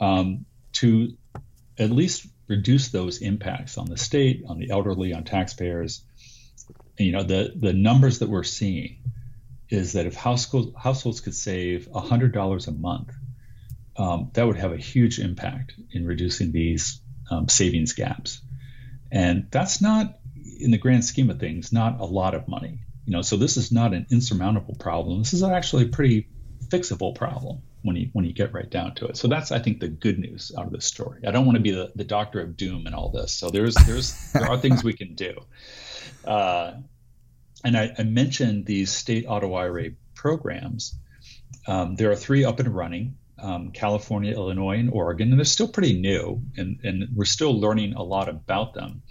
um, 0.00 0.46
to 0.74 1.16
at 1.78 1.90
least 1.90 2.26
reduce 2.46 2.88
those 2.88 3.18
impacts 3.20 3.78
on 3.78 3.86
the 3.86 3.96
state, 3.96 4.44
on 4.48 4.58
the 4.58 4.70
elderly, 4.70 5.12
on 5.12 5.24
taxpayers, 5.24 6.04
you 6.98 7.12
know, 7.12 7.22
the 7.22 7.52
the 7.54 7.72
numbers 7.72 8.20
that 8.20 8.28
we're 8.28 8.44
seeing 8.44 8.98
is 9.68 9.92
that 9.94 10.06
if 10.06 10.14
households 10.14 10.72
households 10.76 11.20
could 11.20 11.34
save 11.34 11.88
$100 11.88 12.68
a 12.68 12.70
month 12.72 13.12
um, 13.98 14.30
that 14.34 14.46
would 14.46 14.56
have 14.56 14.72
a 14.72 14.76
huge 14.76 15.18
impact 15.18 15.74
in 15.90 16.06
reducing 16.06 16.52
these 16.52 17.00
um, 17.30 17.48
savings 17.48 17.92
gaps. 17.92 18.40
And 19.10 19.48
that's 19.50 19.82
not, 19.82 20.18
in 20.60 20.70
the 20.70 20.78
grand 20.78 21.04
scheme 21.04 21.30
of 21.30 21.40
things, 21.40 21.72
not 21.72 22.00
a 22.00 22.04
lot 22.04 22.34
of 22.34 22.46
money. 22.48 22.80
You 23.04 23.12
know, 23.12 23.22
so 23.22 23.36
this 23.36 23.56
is 23.56 23.72
not 23.72 23.94
an 23.94 24.06
insurmountable 24.10 24.76
problem. 24.76 25.18
This 25.18 25.32
is 25.32 25.42
actually 25.42 25.84
a 25.84 25.88
pretty 25.88 26.28
fixable 26.68 27.14
problem 27.14 27.62
when 27.82 27.96
you 27.96 28.10
when 28.12 28.24
you 28.26 28.34
get 28.34 28.52
right 28.52 28.68
down 28.68 28.94
to 28.96 29.06
it. 29.06 29.16
So 29.16 29.28
that's 29.28 29.50
I 29.50 29.58
think 29.60 29.80
the 29.80 29.88
good 29.88 30.18
news 30.18 30.52
out 30.56 30.66
of 30.66 30.72
this 30.72 30.84
story. 30.84 31.22
I 31.26 31.30
don't 31.30 31.46
want 31.46 31.56
to 31.56 31.62
be 31.62 31.70
the, 31.70 31.90
the 31.94 32.04
doctor 32.04 32.40
of 32.40 32.56
doom 32.56 32.86
and 32.86 32.94
all 32.94 33.08
this. 33.10 33.32
So 33.32 33.48
there's 33.48 33.74
there's 33.86 34.32
there 34.32 34.46
are 34.46 34.58
things 34.58 34.84
we 34.84 34.92
can 34.92 35.14
do. 35.14 35.40
Uh, 36.24 36.74
and 37.64 37.76
I, 37.76 37.94
I, 37.98 38.02
mentioned 38.02 38.66
these 38.66 38.92
state 38.92 39.24
auto 39.26 39.54
IRA 39.54 39.90
programs. 40.14 40.94
Um, 41.66 41.96
there 41.96 42.10
are 42.10 42.16
three 42.16 42.44
up 42.44 42.60
and 42.60 42.74
running 42.74 43.16
um, 43.40 43.70
California, 43.70 44.32
Illinois, 44.32 44.78
and 44.78 44.90
Oregon, 44.90 45.30
and 45.30 45.38
they're 45.38 45.44
still 45.44 45.68
pretty 45.68 46.00
new, 46.00 46.42
and, 46.56 46.80
and 46.82 47.08
we're 47.14 47.24
still 47.24 47.58
learning 47.58 47.94
a 47.94 48.02
lot 48.02 48.28
about 48.28 48.74
them. 48.74 49.02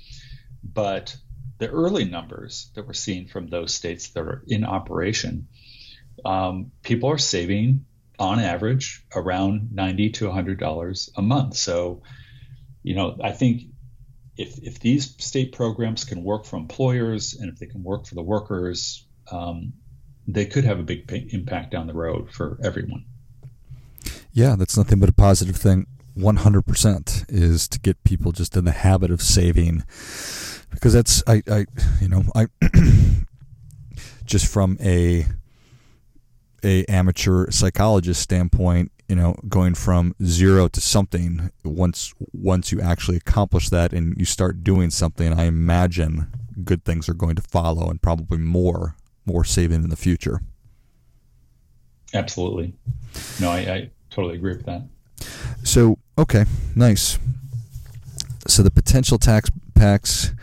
But 0.64 1.16
the 1.60 1.70
early 1.70 2.06
numbers 2.06 2.72
that 2.76 2.86
we're 2.86 2.94
seeing 2.94 3.28
from 3.28 3.48
those 3.48 3.74
states 3.74 4.10
that 4.10 4.22
are 4.22 4.44
in 4.48 4.64
operation, 4.64 5.48
um, 6.26 6.72
people 6.84 7.10
are 7.10 7.18
saving 7.18 7.86
on 8.20 8.40
average 8.40 9.06
around 9.16 9.70
ninety 9.72 10.10
to 10.10 10.32
hundred 10.32 10.60
dollars 10.60 11.10
a 11.16 11.22
month. 11.22 11.56
So, 11.56 12.02
you 12.84 12.96
know, 12.96 13.18
I 13.24 13.32
think 13.32 13.64
if 14.36 14.60
if 14.62 14.80
these 14.80 15.16
state 15.24 15.52
programs 15.52 16.04
can 16.04 16.24
work 16.24 16.46
for 16.46 16.58
employers 16.58 17.34
and 17.34 17.52
if 17.52 17.60
they 17.60 17.68
can 17.68 17.84
work 17.84 18.06
for 18.06 18.16
the 18.16 18.24
workers, 18.24 19.08
um, 19.32 19.74
they 20.28 20.46
could 20.46 20.66
have 20.66 20.80
a 20.80 20.84
big 20.84 21.34
impact 21.34 21.72
down 21.72 21.88
the 21.88 21.94
road 21.94 22.32
for 22.32 22.60
everyone. 22.64 23.06
Yeah, 24.38 24.56
that's 24.56 24.78
nothing 24.78 25.00
but 25.00 25.10
a 25.10 25.14
positive 25.14 25.56
thing. 25.56 25.88
100% 26.16 27.26
is 27.28 27.68
to 27.70 27.80
get 27.80 28.04
people 28.04 28.32
just 28.32 28.56
in 28.56 28.66
the 28.66 28.72
habit 28.72 29.10
of 29.10 29.20
saving. 29.20 29.84
Because 30.70 30.94
that's 30.94 31.24
I, 31.26 31.42
I 31.50 31.66
you 32.00 32.08
know 32.08 32.22
I 32.36 32.46
just 34.26 34.46
from 34.46 34.78
a 34.80 35.26
a 36.64 36.86
amateur 36.86 37.50
psychologist 37.50 38.22
standpoint 38.22 38.92
you 39.10 39.16
know 39.16 39.36
going 39.50 39.74
from 39.74 40.14
zero 40.24 40.68
to 40.68 40.82
something 40.82 41.50
once 41.64 42.14
once 42.32 42.72
you 42.72 42.80
actually 42.80 43.18
accomplish 43.18 43.70
that 43.70 43.92
and 43.92 44.16
you 44.18 44.26
start 44.26 44.64
doing 44.64 44.90
something 44.90 45.34
i 45.34 45.46
imagine 45.46 46.28
good 46.64 46.84
things 46.84 47.08
are 47.08 47.14
going 47.14 47.36
to 47.36 47.42
follow 47.42 47.90
and 47.90 48.02
probably 48.02 48.38
more 48.38 48.96
more 49.26 49.44
saving 49.46 49.84
in 49.84 49.90
the 49.90 49.96
future. 49.96 50.42
Absolutely. 52.14 52.74
No 53.40 53.52
i, 53.52 53.58
I 53.58 53.90
totally 54.18 54.36
agree 54.36 54.54
with 54.54 54.66
that 54.66 54.82
so 55.64 55.98
okay 56.18 56.44
nice 56.76 57.20
so 58.48 58.64
the 58.64 58.72
potential 58.72 59.18
tax 59.20 59.52
packs 59.76 60.34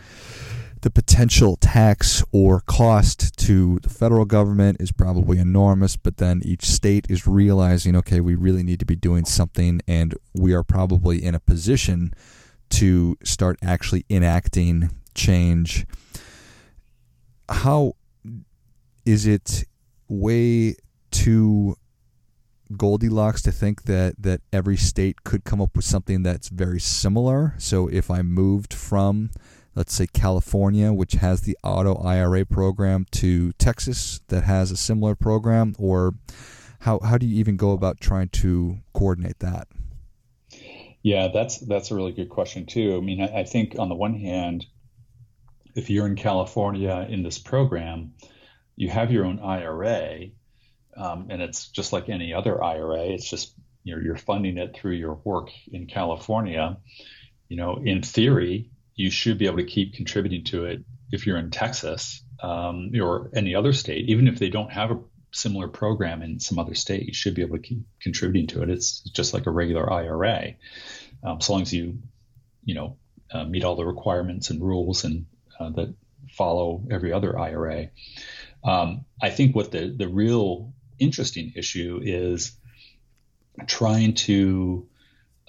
the 0.85 0.91
potential 0.91 1.55
tax 1.55 2.23
or 2.31 2.61
cost 2.61 3.35
to 3.39 3.79
the 3.79 3.89
federal 3.89 4.23
government 4.23 4.79
is 4.79 4.91
probably 4.91 5.39
enormous, 5.39 5.97
but 5.97 6.17
then 6.17 6.43
each 6.45 6.65
state 6.65 7.07
is 7.09 7.25
realizing, 7.25 7.95
okay, 7.95 8.19
we 8.19 8.35
really 8.35 8.61
need 8.61 8.79
to 8.81 8.85
be 8.85 8.95
doing 8.95 9.25
something, 9.25 9.81
and 9.87 10.13
we 10.35 10.53
are 10.53 10.61
probably 10.61 11.25
in 11.25 11.33
a 11.33 11.39
position 11.39 12.13
to 12.69 13.17
start 13.23 13.57
actually 13.63 14.05
enacting 14.11 14.91
change. 15.15 15.87
How 17.49 17.95
is 19.07 19.25
it 19.25 19.63
way 20.07 20.75
too 21.09 21.77
Goldilocks 22.75 23.41
to 23.43 23.51
think 23.51 23.83
that 23.83 24.15
that 24.21 24.41
every 24.51 24.77
state 24.77 25.23
could 25.23 25.43
come 25.43 25.61
up 25.61 25.75
with 25.75 25.85
something 25.85 26.23
that's 26.23 26.49
very 26.49 26.79
similar? 26.79 27.53
So 27.57 27.87
if 27.87 28.09
I 28.09 28.21
moved 28.21 28.73
from 28.73 29.29
let's 29.75 29.93
say 29.93 30.07
California, 30.07 30.93
which 30.93 31.13
has 31.13 31.41
the 31.41 31.57
auto 31.63 31.95
IRA 31.95 32.45
program, 32.45 33.05
to 33.11 33.51
Texas 33.53 34.21
that 34.29 34.43
has 34.43 34.71
a 34.71 34.77
similar 34.77 35.15
program, 35.15 35.75
or 35.77 36.15
how 36.79 36.99
how 36.99 37.17
do 37.17 37.25
you 37.25 37.37
even 37.39 37.57
go 37.57 37.71
about 37.71 37.99
trying 37.99 38.29
to 38.29 38.77
coordinate 38.93 39.39
that? 39.39 39.67
Yeah, 41.03 41.27
that's 41.33 41.59
that's 41.59 41.91
a 41.91 41.95
really 41.95 42.13
good 42.13 42.29
question 42.29 42.65
too. 42.65 42.97
I 42.97 43.01
mean, 43.01 43.21
I, 43.21 43.41
I 43.41 43.43
think 43.43 43.75
on 43.77 43.89
the 43.89 43.95
one 43.95 44.15
hand, 44.15 44.65
if 45.75 45.89
you're 45.89 46.07
in 46.07 46.15
California 46.15 47.05
in 47.09 47.21
this 47.21 47.37
program, 47.37 48.13
you 48.75 48.89
have 48.89 49.11
your 49.11 49.25
own 49.25 49.39
IRA, 49.39 50.29
um, 50.95 51.27
and 51.29 51.41
it's 51.41 51.69
just 51.69 51.93
like 51.93 52.09
any 52.09 52.33
other 52.33 52.63
IRA. 52.63 53.03
It's 53.05 53.29
just 53.29 53.53
you're, 53.83 54.03
you're 54.03 54.17
funding 54.17 54.57
it 54.57 54.75
through 54.75 54.93
your 54.93 55.19
work 55.23 55.49
in 55.71 55.87
California. 55.87 56.77
You 57.49 57.57
know, 57.57 57.77
in 57.83 58.01
theory, 58.01 58.71
you 58.95 59.11
should 59.11 59.37
be 59.37 59.45
able 59.45 59.57
to 59.57 59.65
keep 59.65 59.93
contributing 59.93 60.43
to 60.45 60.65
it 60.65 60.83
if 61.11 61.27
you're 61.27 61.37
in 61.37 61.51
Texas 61.51 62.23
um, 62.41 62.91
or 62.99 63.29
any 63.35 63.55
other 63.55 63.73
state, 63.73 64.09
even 64.09 64.27
if 64.27 64.39
they 64.39 64.49
don't 64.49 64.71
have 64.71 64.91
a 64.91 64.99
similar 65.31 65.67
program 65.67 66.21
in 66.21 66.39
some 66.39 66.57
other 66.57 66.75
state, 66.75 67.05
you 67.05 67.13
should 67.13 67.35
be 67.35 67.41
able 67.41 67.57
to 67.57 67.61
keep 67.61 67.79
contributing 68.01 68.47
to 68.47 68.63
it. 68.63 68.69
It's 68.69 69.01
just 69.01 69.33
like 69.33 69.45
a 69.45 69.51
regular 69.51 69.91
IRA, 69.91 70.55
um, 71.23 71.41
so 71.41 71.53
long 71.53 71.61
as 71.61 71.73
you, 71.73 71.99
you 72.63 72.73
know, 72.73 72.97
uh, 73.31 73.43
meet 73.43 73.63
all 73.63 73.75
the 73.75 73.85
requirements 73.85 74.49
and 74.49 74.61
rules 74.61 75.03
and 75.03 75.25
uh, 75.59 75.69
that 75.71 75.93
follow 76.31 76.83
every 76.89 77.11
other 77.11 77.37
IRA. 77.37 77.89
Um, 78.63 79.05
I 79.21 79.29
think 79.29 79.55
what 79.55 79.71
the 79.71 79.93
the 79.95 80.07
real 80.07 80.73
interesting 80.99 81.53
issue 81.55 81.99
is 82.03 82.57
trying 83.67 84.13
to 84.13 84.87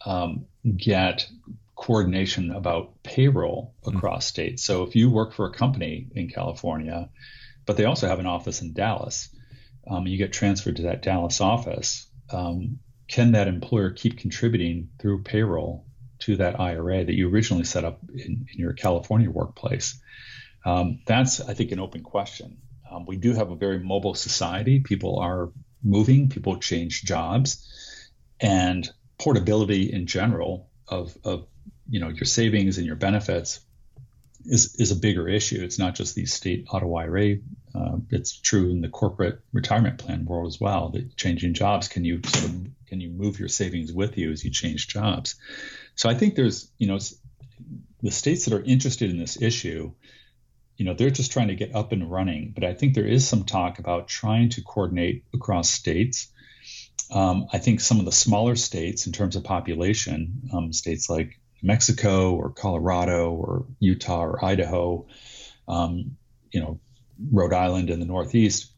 um, 0.05 0.47
get 0.77 1.29
coordination 1.75 2.51
about 2.51 3.03
payroll 3.03 3.75
hmm. 3.83 3.97
across 3.97 4.25
mm-hmm. 4.25 4.29
states. 4.29 4.65
So 4.65 4.85
if 4.85 4.97
you 4.97 5.11
work 5.11 5.33
for 5.33 5.47
a 5.47 5.53
company 5.53 6.09
in 6.15 6.29
California, 6.29 7.11
but 7.67 7.77
they 7.77 7.85
also 7.85 8.09
have 8.09 8.21
an 8.21 8.27
office 8.27 8.63
in 8.63 8.73
Dallas, 8.73 9.29
um, 9.89 10.07
you 10.07 10.19
get 10.19 10.33
transferred 10.33 10.77
to 10.77 10.83
that 10.83 11.03
Dallas 11.03 11.41
office. 11.41 12.09
Um, 12.31 12.81
can 13.09 13.33
that 13.33 13.47
employer 13.47 13.91
keep 13.91 14.19
contributing 14.19 14.91
through 15.01 15.23
payroll 15.23 15.87
to 16.21 16.37
that 16.37 16.59
IRA 16.59 17.05
that 17.05 17.15
you 17.15 17.29
originally 17.29 17.65
set 17.65 17.85
up 17.85 18.01
in, 18.13 18.47
in 18.53 18.59
your 18.59 18.73
California 18.73 19.31
workplace? 19.31 20.01
Um, 20.65 21.01
that's, 21.07 21.41
I 21.41 21.55
think, 21.55 21.71
an 21.71 21.79
open 21.79 22.03
question. 22.03 22.59
Um, 22.97 23.05
we 23.07 23.17
do 23.17 23.35
have 23.35 23.51
a 23.51 23.57
very 23.57 23.79
mobile 23.79 24.15
society. 24.15 24.81
People 24.81 25.19
are 25.19 25.51
moving, 25.83 26.29
people 26.29 26.59
change 26.59 27.03
jobs, 27.03 28.11
and 28.41 28.89
portability 29.19 29.93
in 29.93 30.07
general 30.07 30.71
of, 30.89 31.17
of 31.25 31.47
you 31.89 32.01
know 32.01 32.09
your 32.09 32.25
savings 32.25 32.79
and 32.79 32.87
your 32.87 32.97
benefits 32.97 33.61
is 34.45 34.77
is 34.77 34.93
a 34.93 34.97
bigger 34.97 35.29
issue. 35.29 35.63
It's 35.63 35.79
not 35.79 35.95
just 35.95 36.15
the 36.15 36.27
state 36.27 36.67
auto 36.71 36.95
IRA. 36.95 37.37
Uh, 37.75 37.97
it's 38.11 38.39
true 38.41 38.71
in 38.71 38.81
the 38.81 38.89
corporate 38.89 39.41
retirement 39.53 39.99
plan 39.99 40.25
world 40.25 40.47
as 40.47 40.61
well. 40.61 40.91
That 40.91 41.17
changing 41.17 41.55
jobs 41.55 41.89
can 41.89 42.05
you 42.05 42.21
sort 42.25 42.45
of 42.45 42.67
can 42.87 43.01
you 43.01 43.11
move 43.11 43.39
your 43.39 43.49
savings 43.49 43.93
with 43.93 44.17
you 44.17 44.31
as 44.31 44.45
you 44.45 44.51
change 44.51 44.89
jobs? 44.89 45.37
So 45.97 46.09
I 46.09 46.15
think 46.15 46.35
there's 46.35 46.71
you 46.79 46.87
know 46.87 46.99
the 48.03 48.11
states 48.11 48.45
that 48.45 48.55
are 48.55 48.63
interested 48.63 49.11
in 49.11 49.19
this 49.19 49.41
issue. 49.41 49.93
You 50.77 50.85
know 50.85 50.95
they're 50.95 51.11
just 51.11 51.33
trying 51.33 51.49
to 51.49 51.55
get 51.55 51.75
up 51.75 51.93
and 51.93 52.11
running, 52.11 52.53
but 52.55 52.65
I 52.65 52.75
think 52.75 52.95
there 52.95 53.07
is 53.07 53.27
some 53.27 53.45
talk 53.45 53.79
about 53.79 54.09
trying 54.09 54.51
to 54.51 54.63
coordinate 54.63 55.25
across 55.33 55.71
states. 55.71 56.29
Um, 57.11 57.47
I 57.53 57.59
think 57.59 57.81
some 57.81 57.99
of 57.99 58.05
the 58.05 58.13
smaller 58.13 58.57
states, 58.57 59.07
in 59.07 59.13
terms 59.13 59.37
of 59.37 59.45
population, 59.45 60.51
um, 60.53 60.73
states 60.73 61.09
like 61.09 61.41
Mexico 61.63 62.35
or 62.35 62.51
Colorado 62.51 63.31
or 63.33 63.67
Utah 63.79 64.25
or 64.25 64.45
Idaho, 64.45 65.07
um, 65.69 66.17
you 66.51 66.61
know, 66.61 66.81
Rhode 67.33 67.53
Island 67.53 67.91
in 67.91 68.01
the 68.01 68.07
Northeast, 68.07 68.73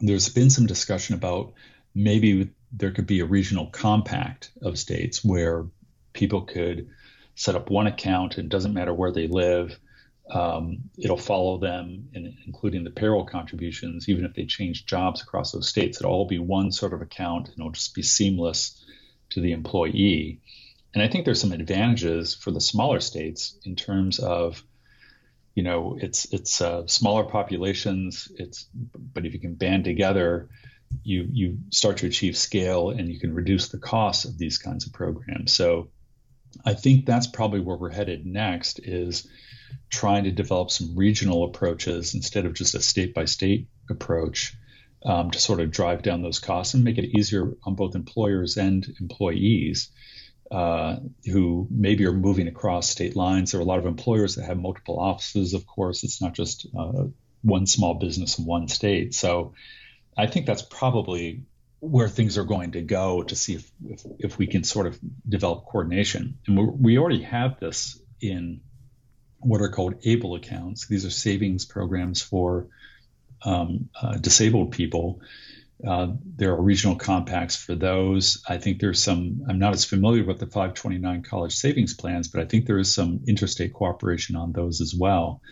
there's 0.00 0.28
been 0.28 0.50
some 0.50 0.66
discussion 0.66 1.14
about 1.14 1.54
maybe 1.94 2.50
there 2.72 2.90
could 2.90 3.06
be 3.06 3.20
a 3.20 3.24
regional 3.24 3.66
compact 3.66 4.50
of 4.62 4.78
states 4.78 5.24
where 5.24 5.66
people 6.12 6.42
could 6.42 6.88
set 7.34 7.54
up 7.54 7.70
one 7.70 7.86
account. 7.86 8.38
It 8.38 8.48
doesn't 8.48 8.74
matter 8.74 8.92
where 8.92 9.12
they 9.12 9.28
live. 9.28 9.78
Um, 10.30 10.90
it'll 10.96 11.16
follow 11.16 11.58
them, 11.58 12.08
in, 12.14 12.36
including 12.46 12.84
the 12.84 12.90
payroll 12.90 13.26
contributions, 13.26 14.08
even 14.08 14.24
if 14.24 14.34
they 14.34 14.46
change 14.46 14.86
jobs 14.86 15.22
across 15.22 15.52
those 15.52 15.68
states. 15.68 16.00
It'll 16.00 16.12
all 16.12 16.26
be 16.26 16.38
one 16.38 16.72
sort 16.72 16.94
of 16.94 17.02
account, 17.02 17.48
and 17.48 17.58
it'll 17.58 17.72
just 17.72 17.94
be 17.94 18.02
seamless 18.02 18.82
to 19.30 19.40
the 19.40 19.52
employee. 19.52 20.40
And 20.94 21.02
I 21.02 21.08
think 21.08 21.24
there's 21.24 21.40
some 21.40 21.52
advantages 21.52 22.34
for 22.34 22.50
the 22.52 22.60
smaller 22.60 23.00
states 23.00 23.58
in 23.64 23.76
terms 23.76 24.18
of, 24.18 24.62
you 25.54 25.62
know, 25.62 25.98
it's 26.00 26.32
it's 26.32 26.60
uh, 26.60 26.86
smaller 26.86 27.24
populations. 27.24 28.30
It's 28.36 28.66
but 28.72 29.26
if 29.26 29.34
you 29.34 29.40
can 29.40 29.54
band 29.54 29.84
together, 29.84 30.48
you 31.02 31.28
you 31.30 31.58
start 31.70 31.98
to 31.98 32.06
achieve 32.06 32.36
scale 32.36 32.90
and 32.90 33.08
you 33.08 33.18
can 33.18 33.34
reduce 33.34 33.68
the 33.68 33.78
costs 33.78 34.24
of 34.24 34.38
these 34.38 34.58
kinds 34.58 34.86
of 34.86 34.92
programs. 34.92 35.52
So 35.52 35.90
I 36.64 36.74
think 36.74 37.06
that's 37.06 37.26
probably 37.26 37.60
where 37.60 37.76
we're 37.76 37.90
headed 37.90 38.24
next 38.26 38.78
is 38.78 39.28
trying 39.90 40.24
to 40.24 40.30
develop 40.30 40.70
some 40.70 40.96
regional 40.96 41.44
approaches 41.44 42.14
instead 42.14 42.46
of 42.46 42.54
just 42.54 42.74
a 42.74 42.80
state 42.80 43.14
by 43.14 43.24
state 43.24 43.68
approach 43.90 44.56
um, 45.04 45.30
to 45.30 45.38
sort 45.38 45.60
of 45.60 45.70
drive 45.70 46.02
down 46.02 46.22
those 46.22 46.38
costs 46.38 46.74
and 46.74 46.84
make 46.84 46.98
it 46.98 47.16
easier 47.16 47.52
on 47.64 47.74
both 47.74 47.94
employers 47.94 48.56
and 48.56 48.86
employees 49.00 49.90
uh, 50.50 50.96
who 51.30 51.66
maybe 51.70 52.06
are 52.06 52.12
moving 52.12 52.48
across 52.48 52.88
state 52.88 53.16
lines. 53.16 53.52
There 53.52 53.60
are 53.60 53.64
a 53.64 53.66
lot 53.66 53.78
of 53.78 53.86
employers 53.86 54.36
that 54.36 54.44
have 54.44 54.58
multiple 54.58 54.98
offices, 54.98 55.54
of 55.54 55.66
course. 55.66 56.04
It's 56.04 56.20
not 56.20 56.34
just 56.34 56.66
uh, 56.78 57.04
one 57.42 57.66
small 57.66 57.94
business 57.94 58.38
in 58.38 58.44
one 58.44 58.68
state. 58.68 59.14
So 59.14 59.54
I 60.16 60.26
think 60.26 60.46
that's 60.46 60.62
probably 60.62 61.42
where 61.80 62.08
things 62.08 62.38
are 62.38 62.44
going 62.44 62.72
to 62.72 62.80
go 62.80 63.22
to 63.24 63.36
see 63.36 63.54
if, 63.56 63.70
if, 63.86 64.02
if 64.18 64.38
we 64.38 64.46
can 64.46 64.64
sort 64.64 64.86
of 64.86 64.98
develop 65.28 65.66
coordination. 65.66 66.38
And 66.46 66.80
we 66.80 66.98
already 66.98 67.22
have 67.22 67.60
this 67.60 68.00
in 68.20 68.60
what 69.44 69.60
are 69.60 69.68
called 69.68 69.94
ABLE 70.04 70.36
accounts. 70.36 70.86
These 70.86 71.04
are 71.04 71.10
savings 71.10 71.64
programs 71.64 72.22
for 72.22 72.68
um, 73.44 73.88
uh, 74.00 74.16
disabled 74.16 74.72
people 74.72 75.20
uh, 75.86 76.08
there 76.36 76.52
are 76.52 76.62
regional 76.62 76.96
compacts 76.96 77.56
for 77.56 77.74
those. 77.74 78.42
I 78.48 78.58
think 78.58 78.80
there's 78.80 79.02
some, 79.02 79.42
I'm 79.48 79.58
not 79.58 79.74
as 79.74 79.84
familiar 79.84 80.24
with 80.24 80.38
the 80.38 80.46
529 80.46 81.22
college 81.22 81.54
savings 81.54 81.94
plans, 81.94 82.28
but 82.28 82.40
I 82.40 82.46
think 82.46 82.66
there 82.66 82.78
is 82.78 82.94
some 82.94 83.20
interstate 83.26 83.74
cooperation 83.74 84.36
on 84.36 84.52
those 84.52 84.80
as 84.80 84.94
well. 84.94 85.42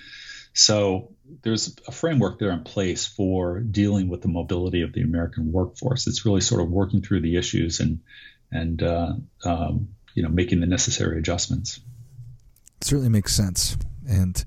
So 0.54 1.12
there's 1.42 1.76
a 1.88 1.92
framework 1.92 2.38
there 2.38 2.52
in 2.52 2.62
place 2.62 3.06
for 3.06 3.60
dealing 3.60 4.08
with 4.08 4.22
the 4.22 4.28
mobility 4.28 4.82
of 4.82 4.92
the 4.92 5.02
American 5.02 5.50
workforce. 5.50 6.06
It's 6.06 6.24
really 6.24 6.40
sort 6.40 6.62
of 6.62 6.70
working 6.70 7.02
through 7.02 7.22
the 7.22 7.36
issues 7.36 7.80
and, 7.80 8.00
and 8.50 8.82
uh, 8.82 9.14
um, 9.44 9.88
you 10.14 10.22
know, 10.22 10.28
making 10.28 10.60
the 10.60 10.66
necessary 10.66 11.18
adjustments. 11.18 11.80
Certainly 12.82 13.10
makes 13.10 13.34
sense. 13.34 13.76
And 14.08 14.44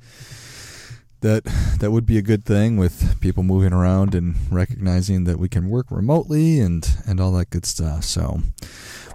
that 1.22 1.44
that 1.80 1.92
would 1.92 2.06
be 2.06 2.18
a 2.18 2.22
good 2.22 2.46
thing 2.46 2.78
with 2.78 3.20
people 3.20 3.42
moving 3.42 3.74
around 3.74 4.14
and 4.14 4.36
recognizing 4.52 5.24
that 5.24 5.40
we 5.40 5.50
can 5.50 5.70
work 5.70 5.88
remotely 5.90 6.60
and 6.60 6.88
and 7.08 7.20
all 7.20 7.32
that 7.32 7.50
good 7.50 7.66
stuff. 7.66 8.04
So 8.04 8.42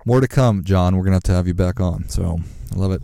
more 0.05 0.21
to 0.21 0.29
come, 0.29 0.65
John. 0.65 0.97
We're 0.97 1.05
gonna 1.05 1.17
have 1.17 1.23
to 1.25 1.33
have 1.33 1.47
you 1.47 1.55
back 1.55 1.79
on. 1.79 2.09
So 2.09 2.41
I 2.73 2.75
love 2.77 2.93
it. 2.93 3.03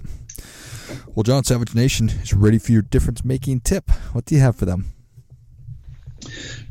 Well, 1.15 1.23
John 1.23 1.45
Savage 1.45 1.75
Nation 1.75 2.09
is 2.09 2.35
ready 2.35 2.59
for 2.59 2.73
your 2.73 2.83
difference 2.83 3.25
making 3.25 3.61
tip. 3.61 3.91
What 4.13 4.25
do 4.25 4.35
you 4.35 4.41
have 4.41 4.57
for 4.57 4.65
them? 4.65 4.96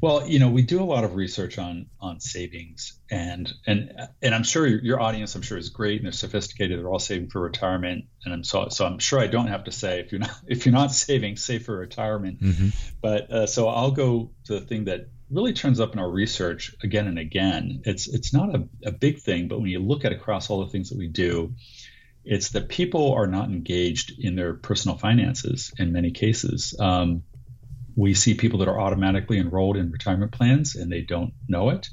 Well, 0.02 0.28
you 0.28 0.40
know, 0.40 0.50
we 0.50 0.62
do 0.62 0.82
a 0.82 0.86
lot 0.86 1.04
of 1.04 1.16
research 1.16 1.58
on 1.58 1.88
on 2.00 2.20
savings, 2.20 3.00
and 3.10 3.52
and 3.66 3.92
and 4.22 4.36
I'm 4.36 4.44
sure 4.44 4.68
your, 4.68 5.00
audience, 5.00 5.36
I'm 5.36 5.42
sure, 5.42 5.58
is 5.58 5.70
great 5.70 5.98
and 5.98 6.06
they're 6.06 6.12
sophisticated. 6.12 6.80
They're 6.80 6.90
all 6.90 7.00
saving 7.00 7.30
for 7.30 7.42
retirement, 7.42 8.06
and 8.24 8.34
I'm 8.34 8.44
so 8.44 8.70
so 8.70 8.86
I'm 8.86 9.00
sure 9.00 9.20
I 9.20 9.28
don't 9.28 9.48
have 9.48 9.66
to 9.66 9.72
say 9.72 10.00
if 10.00 10.12
you're 10.12 10.22
not 10.22 10.36
if 10.48 10.66
you're 10.66 10.74
not 10.74 10.92
saving, 10.92 11.38
save 11.38 11.66
for 11.66 11.78
retirement. 11.78 12.42
Mm-hmm. 12.42 12.70
But 13.02 13.32
uh, 13.32 13.48
so 13.48 13.68
I'll 13.68 13.92
go 13.92 14.32
to 14.46 14.60
the 14.60 14.62
thing 14.62 14.86
that 14.86 15.08
really 15.30 15.54
turns 15.54 15.80
up 15.80 15.94
in 15.94 16.00
our 16.00 16.10
research 16.10 16.76
again 16.84 17.08
and 17.08 17.20
again. 17.20 17.82
It's 17.86 18.08
it's 18.08 18.34
not 18.34 18.56
a, 18.56 18.68
a 18.86 18.92
big 18.92 19.20
thing, 19.20 19.48
but 19.48 19.60
when 19.60 19.70
you 19.70 19.80
look 19.80 20.06
at 20.06 20.12
across 20.12 20.50
all 20.50 20.64
the 20.64 20.72
things 20.72 20.90
that 20.90 20.98
we 20.98 21.08
do, 21.08 21.56
it's 22.24 22.50
that 22.50 22.70
people 22.70 23.14
are 23.14 23.28
not 23.28 23.50
engaged 23.50 24.20
in 24.20 24.36
their 24.36 24.54
personal 24.54 24.98
finances 24.98 25.72
in 25.78 25.94
many 25.94 26.12
cases. 26.12 26.76
Um, 26.80 27.24
we 27.96 28.14
see 28.14 28.34
people 28.34 28.60
that 28.60 28.68
are 28.68 28.80
automatically 28.80 29.38
enrolled 29.40 29.78
in 29.78 29.92
retirement 29.92 30.32
plans 30.32 30.76
and 30.76 30.92
they 30.92 31.02
don't 31.02 31.34
know 31.48 31.70
it. 31.70 31.90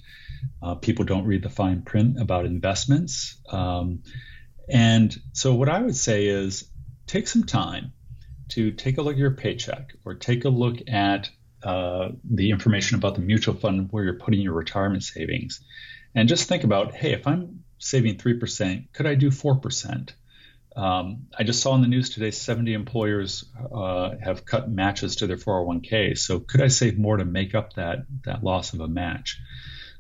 Uh, 0.63 0.75
people 0.75 1.05
don't 1.05 1.25
read 1.25 1.43
the 1.43 1.51
fine 1.51 1.83
print 1.83 2.21
about 2.21 2.47
investments. 2.47 3.41
Um, 3.51 4.03
and 4.69 5.15
so, 5.33 5.55
what 5.55 5.69
I 5.69 5.81
would 5.81 5.97
say 5.97 6.27
is 6.27 6.69
take 7.07 7.29
some 7.29 7.45
time 7.45 7.93
to 8.51 8.73
take 8.73 8.99
a 8.99 9.03
look 9.03 9.15
at 9.15 9.19
your 9.19 9.33
paycheck 9.33 9.93
or 10.05 10.15
take 10.15 10.45
a 10.45 10.49
look 10.49 10.79
at 10.89 11.31
uh, 11.63 12.09
the 12.29 12.51
information 12.51 12.97
about 12.97 13.15
the 13.15 13.21
mutual 13.21 13.55
fund 13.55 13.89
where 13.91 14.05
you're 14.05 14.19
putting 14.19 14.41
your 14.41 14.53
retirement 14.53 15.05
savings 15.05 15.61
and 16.15 16.29
just 16.29 16.49
think 16.49 16.65
about 16.65 16.95
hey, 16.95 17.13
if 17.13 17.27
I'm 17.27 17.65
saving 17.79 18.17
3%, 18.17 18.93
could 18.93 19.07
I 19.07 19.15
do 19.15 19.31
4%? 19.31 20.11
Um, 20.75 21.27
I 21.39 21.45
just 21.45 21.61
saw 21.61 21.75
in 21.75 21.83
the 21.83 21.89
news 21.89 22.11
today 22.11 22.31
70 22.31 22.73
employers 22.73 23.45
uh, 23.75 24.13
have 24.23 24.45
cut 24.45 24.71
matches 24.71 25.17
to 25.17 25.27
their 25.27 25.37
401k. 25.37 26.17
So 26.17 26.41
could 26.41 26.63
I 26.63 26.69
save 26.69 26.99
more 26.99 27.17
to 27.17 27.25
make 27.25 27.55
up 27.55 27.75
that 27.75 28.07
that 28.25 28.43
loss 28.43 28.73
of 28.73 28.81
a 28.81 28.89
match? 28.89 29.39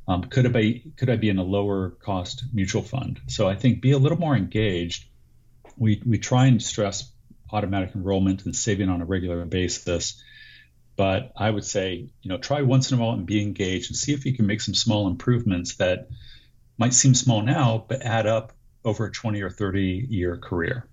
Um, 0.08 0.24
could 0.24 0.46
I 0.46 0.48
be 0.48 0.92
could 0.96 1.11
I 1.11 1.16
be 1.16 1.28
in 1.28 1.38
a 1.38 1.44
lower 1.44 1.90
cost 1.90 2.44
mutual 2.52 2.82
fund? 2.82 3.20
So 3.28 3.48
I 3.48 3.54
think 3.54 3.82
be 3.82 3.92
a 3.92 3.98
little 3.98 4.18
more 4.18 4.37
engaged. 4.37 5.06
We 5.76 6.02
we 6.04 6.18
try 6.18 6.46
and 6.46 6.62
stress 6.62 7.11
automatic 7.52 7.94
enrollment 7.94 8.44
and 8.46 8.56
saving 8.56 8.88
on 8.88 9.02
a 9.02 9.04
regular 9.04 9.44
basis. 9.44 10.22
But 10.96 11.32
I 11.37 11.50
would 11.50 11.64
say, 11.64 12.11
you 12.22 12.28
know, 12.28 12.38
try 12.38 12.62
once 12.62 12.90
in 12.90 12.98
a 12.98 13.02
while 13.02 13.12
and 13.14 13.26
be 13.26 13.42
engaged 13.42 13.90
and 13.90 13.96
see 13.96 14.12
if 14.12 14.26
you 14.26 14.35
can 14.35 14.46
make 14.46 14.61
some 14.61 14.74
small 14.74 15.06
improvements 15.06 15.76
that 15.76 16.08
might 16.78 16.94
seem 16.94 17.14
small 17.14 17.42
now, 17.42 17.85
but 17.88 18.02
add 18.02 18.26
up 18.26 18.52
over 18.85 19.07
a 19.07 19.12
20 19.12 19.40
or 19.40 19.51
30 19.51 20.07
year 20.09 20.37
career. 20.37 20.87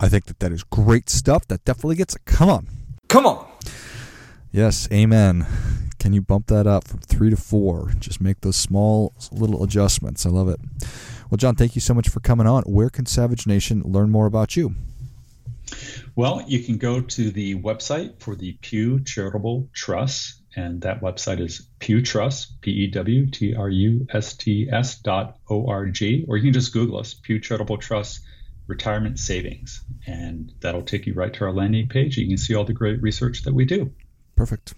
I 0.00 0.08
think 0.08 0.26
that 0.26 0.38
that 0.40 0.52
is 0.52 0.62
great 0.62 1.10
stuff. 1.10 1.46
That 1.48 1.64
definitely 1.64 1.96
gets 1.96 2.14
it. 2.14 2.24
Come 2.24 2.48
on. 2.48 2.68
Come 3.08 3.26
on. 3.26 3.46
Yes, 4.52 4.88
amen. 4.92 5.46
Can 5.98 6.12
you 6.12 6.22
bump 6.22 6.46
that 6.46 6.66
up 6.66 6.86
from 6.86 7.00
three 7.00 7.30
to 7.30 7.36
four? 7.36 7.92
Just 7.98 8.20
make 8.20 8.40
those 8.40 8.56
small 8.56 9.12
little 9.32 9.64
adjustments. 9.64 10.24
I 10.24 10.30
love 10.30 10.48
it. 10.48 10.60
Well, 11.28 11.36
John, 11.36 11.56
thank 11.56 11.74
you 11.74 11.80
so 11.80 11.92
much 11.92 12.08
for 12.08 12.20
coming 12.20 12.46
on. 12.46 12.62
Where 12.62 12.88
can 12.88 13.04
Savage 13.06 13.46
Nation 13.46 13.82
learn 13.84 14.10
more 14.10 14.26
about 14.26 14.56
you? 14.56 14.74
Well, 16.14 16.42
you 16.46 16.60
can 16.60 16.78
go 16.78 17.00
to 17.00 17.30
the 17.30 17.56
website 17.56 18.20
for 18.20 18.34
the 18.34 18.52
Pew 18.62 19.00
Charitable 19.00 19.68
Trust, 19.74 20.37
and 20.58 20.80
that 20.80 21.00
website 21.00 21.38
is 21.40 21.68
Pew 21.78 22.02
Trust, 22.02 22.60
P 22.60 22.72
E 22.72 22.88
W 22.88 23.30
T 23.30 23.54
R 23.54 23.68
U 23.68 24.08
S 24.12 24.34
T 24.34 24.68
S 24.70 24.98
dot 24.98 25.38
O 25.48 25.68
R 25.68 25.86
G, 25.86 26.24
or 26.26 26.36
you 26.36 26.42
can 26.44 26.52
just 26.52 26.72
Google 26.72 26.98
us, 26.98 27.14
Pew 27.14 27.38
Charitable 27.38 27.78
Trust 27.78 28.22
Retirement 28.66 29.20
Savings, 29.20 29.84
and 30.06 30.52
that'll 30.60 30.82
take 30.82 31.06
you 31.06 31.14
right 31.14 31.32
to 31.32 31.44
our 31.44 31.52
landing 31.52 31.88
page. 31.88 32.18
You 32.18 32.26
can 32.26 32.36
see 32.36 32.56
all 32.56 32.64
the 32.64 32.72
great 32.72 33.00
research 33.00 33.44
that 33.44 33.54
we 33.54 33.66
do. 33.66 33.92
Perfect. 34.34 34.74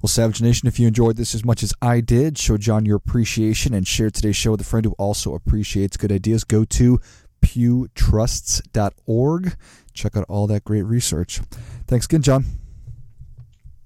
Well, 0.00 0.08
Savage 0.08 0.40
Nation, 0.40 0.68
if 0.68 0.78
you 0.78 0.86
enjoyed 0.86 1.16
this 1.16 1.34
as 1.34 1.44
much 1.44 1.64
as 1.64 1.74
I 1.82 2.00
did, 2.00 2.38
show 2.38 2.56
John 2.56 2.86
your 2.86 2.96
appreciation 2.96 3.74
and 3.74 3.84
share 3.86 4.10
today's 4.10 4.36
show 4.36 4.52
with 4.52 4.60
a 4.60 4.64
friend 4.64 4.86
who 4.86 4.94
also 4.98 5.34
appreciates 5.34 5.96
good 5.96 6.12
ideas. 6.12 6.44
Go 6.44 6.64
to 6.64 7.00
pewtrusts.org. 7.40 9.56
Check 9.94 10.16
out 10.16 10.24
all 10.28 10.46
that 10.46 10.62
great 10.64 10.82
research. 10.82 11.40
Thanks 11.86 12.06
again, 12.06 12.22
John. 12.22 12.44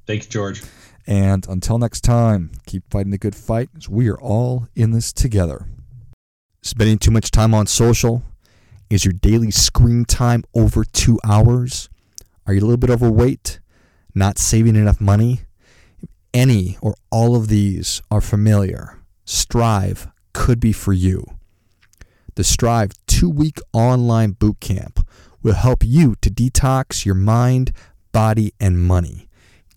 Thank 0.06 0.24
you, 0.24 0.30
George. 0.30 0.62
And 1.06 1.46
until 1.48 1.78
next 1.78 2.00
time, 2.00 2.50
keep 2.66 2.82
fighting 2.90 3.12
the 3.12 3.18
good 3.18 3.36
fight 3.36 3.88
we 3.88 4.08
are 4.08 4.18
all 4.18 4.66
in 4.74 4.90
this 4.90 5.12
together. 5.12 5.66
Spending 6.62 6.98
too 6.98 7.12
much 7.12 7.30
time 7.30 7.54
on 7.54 7.66
social? 7.68 8.24
Is 8.90 9.04
your 9.04 9.12
daily 9.12 9.52
screen 9.52 10.04
time 10.04 10.42
over 10.54 10.84
two 10.84 11.20
hours? 11.24 11.88
Are 12.46 12.54
you 12.54 12.60
a 12.60 12.62
little 12.62 12.76
bit 12.76 12.90
overweight? 12.90 13.60
Not 14.14 14.38
saving 14.38 14.74
enough 14.74 15.00
money? 15.00 15.42
Any 16.34 16.76
or 16.80 16.96
all 17.10 17.36
of 17.36 17.48
these 17.48 18.02
are 18.10 18.20
familiar. 18.20 18.98
Strive 19.24 20.08
could 20.32 20.58
be 20.58 20.72
for 20.72 20.92
you. 20.92 21.24
The 22.34 22.44
Strive 22.44 22.90
two 23.06 23.30
week 23.30 23.58
online 23.72 24.32
boot 24.32 24.60
camp 24.60 25.08
will 25.42 25.54
help 25.54 25.84
you 25.84 26.16
to 26.20 26.30
detox 26.30 27.04
your 27.06 27.14
mind, 27.14 27.72
body, 28.12 28.52
and 28.60 28.80
money 28.80 29.25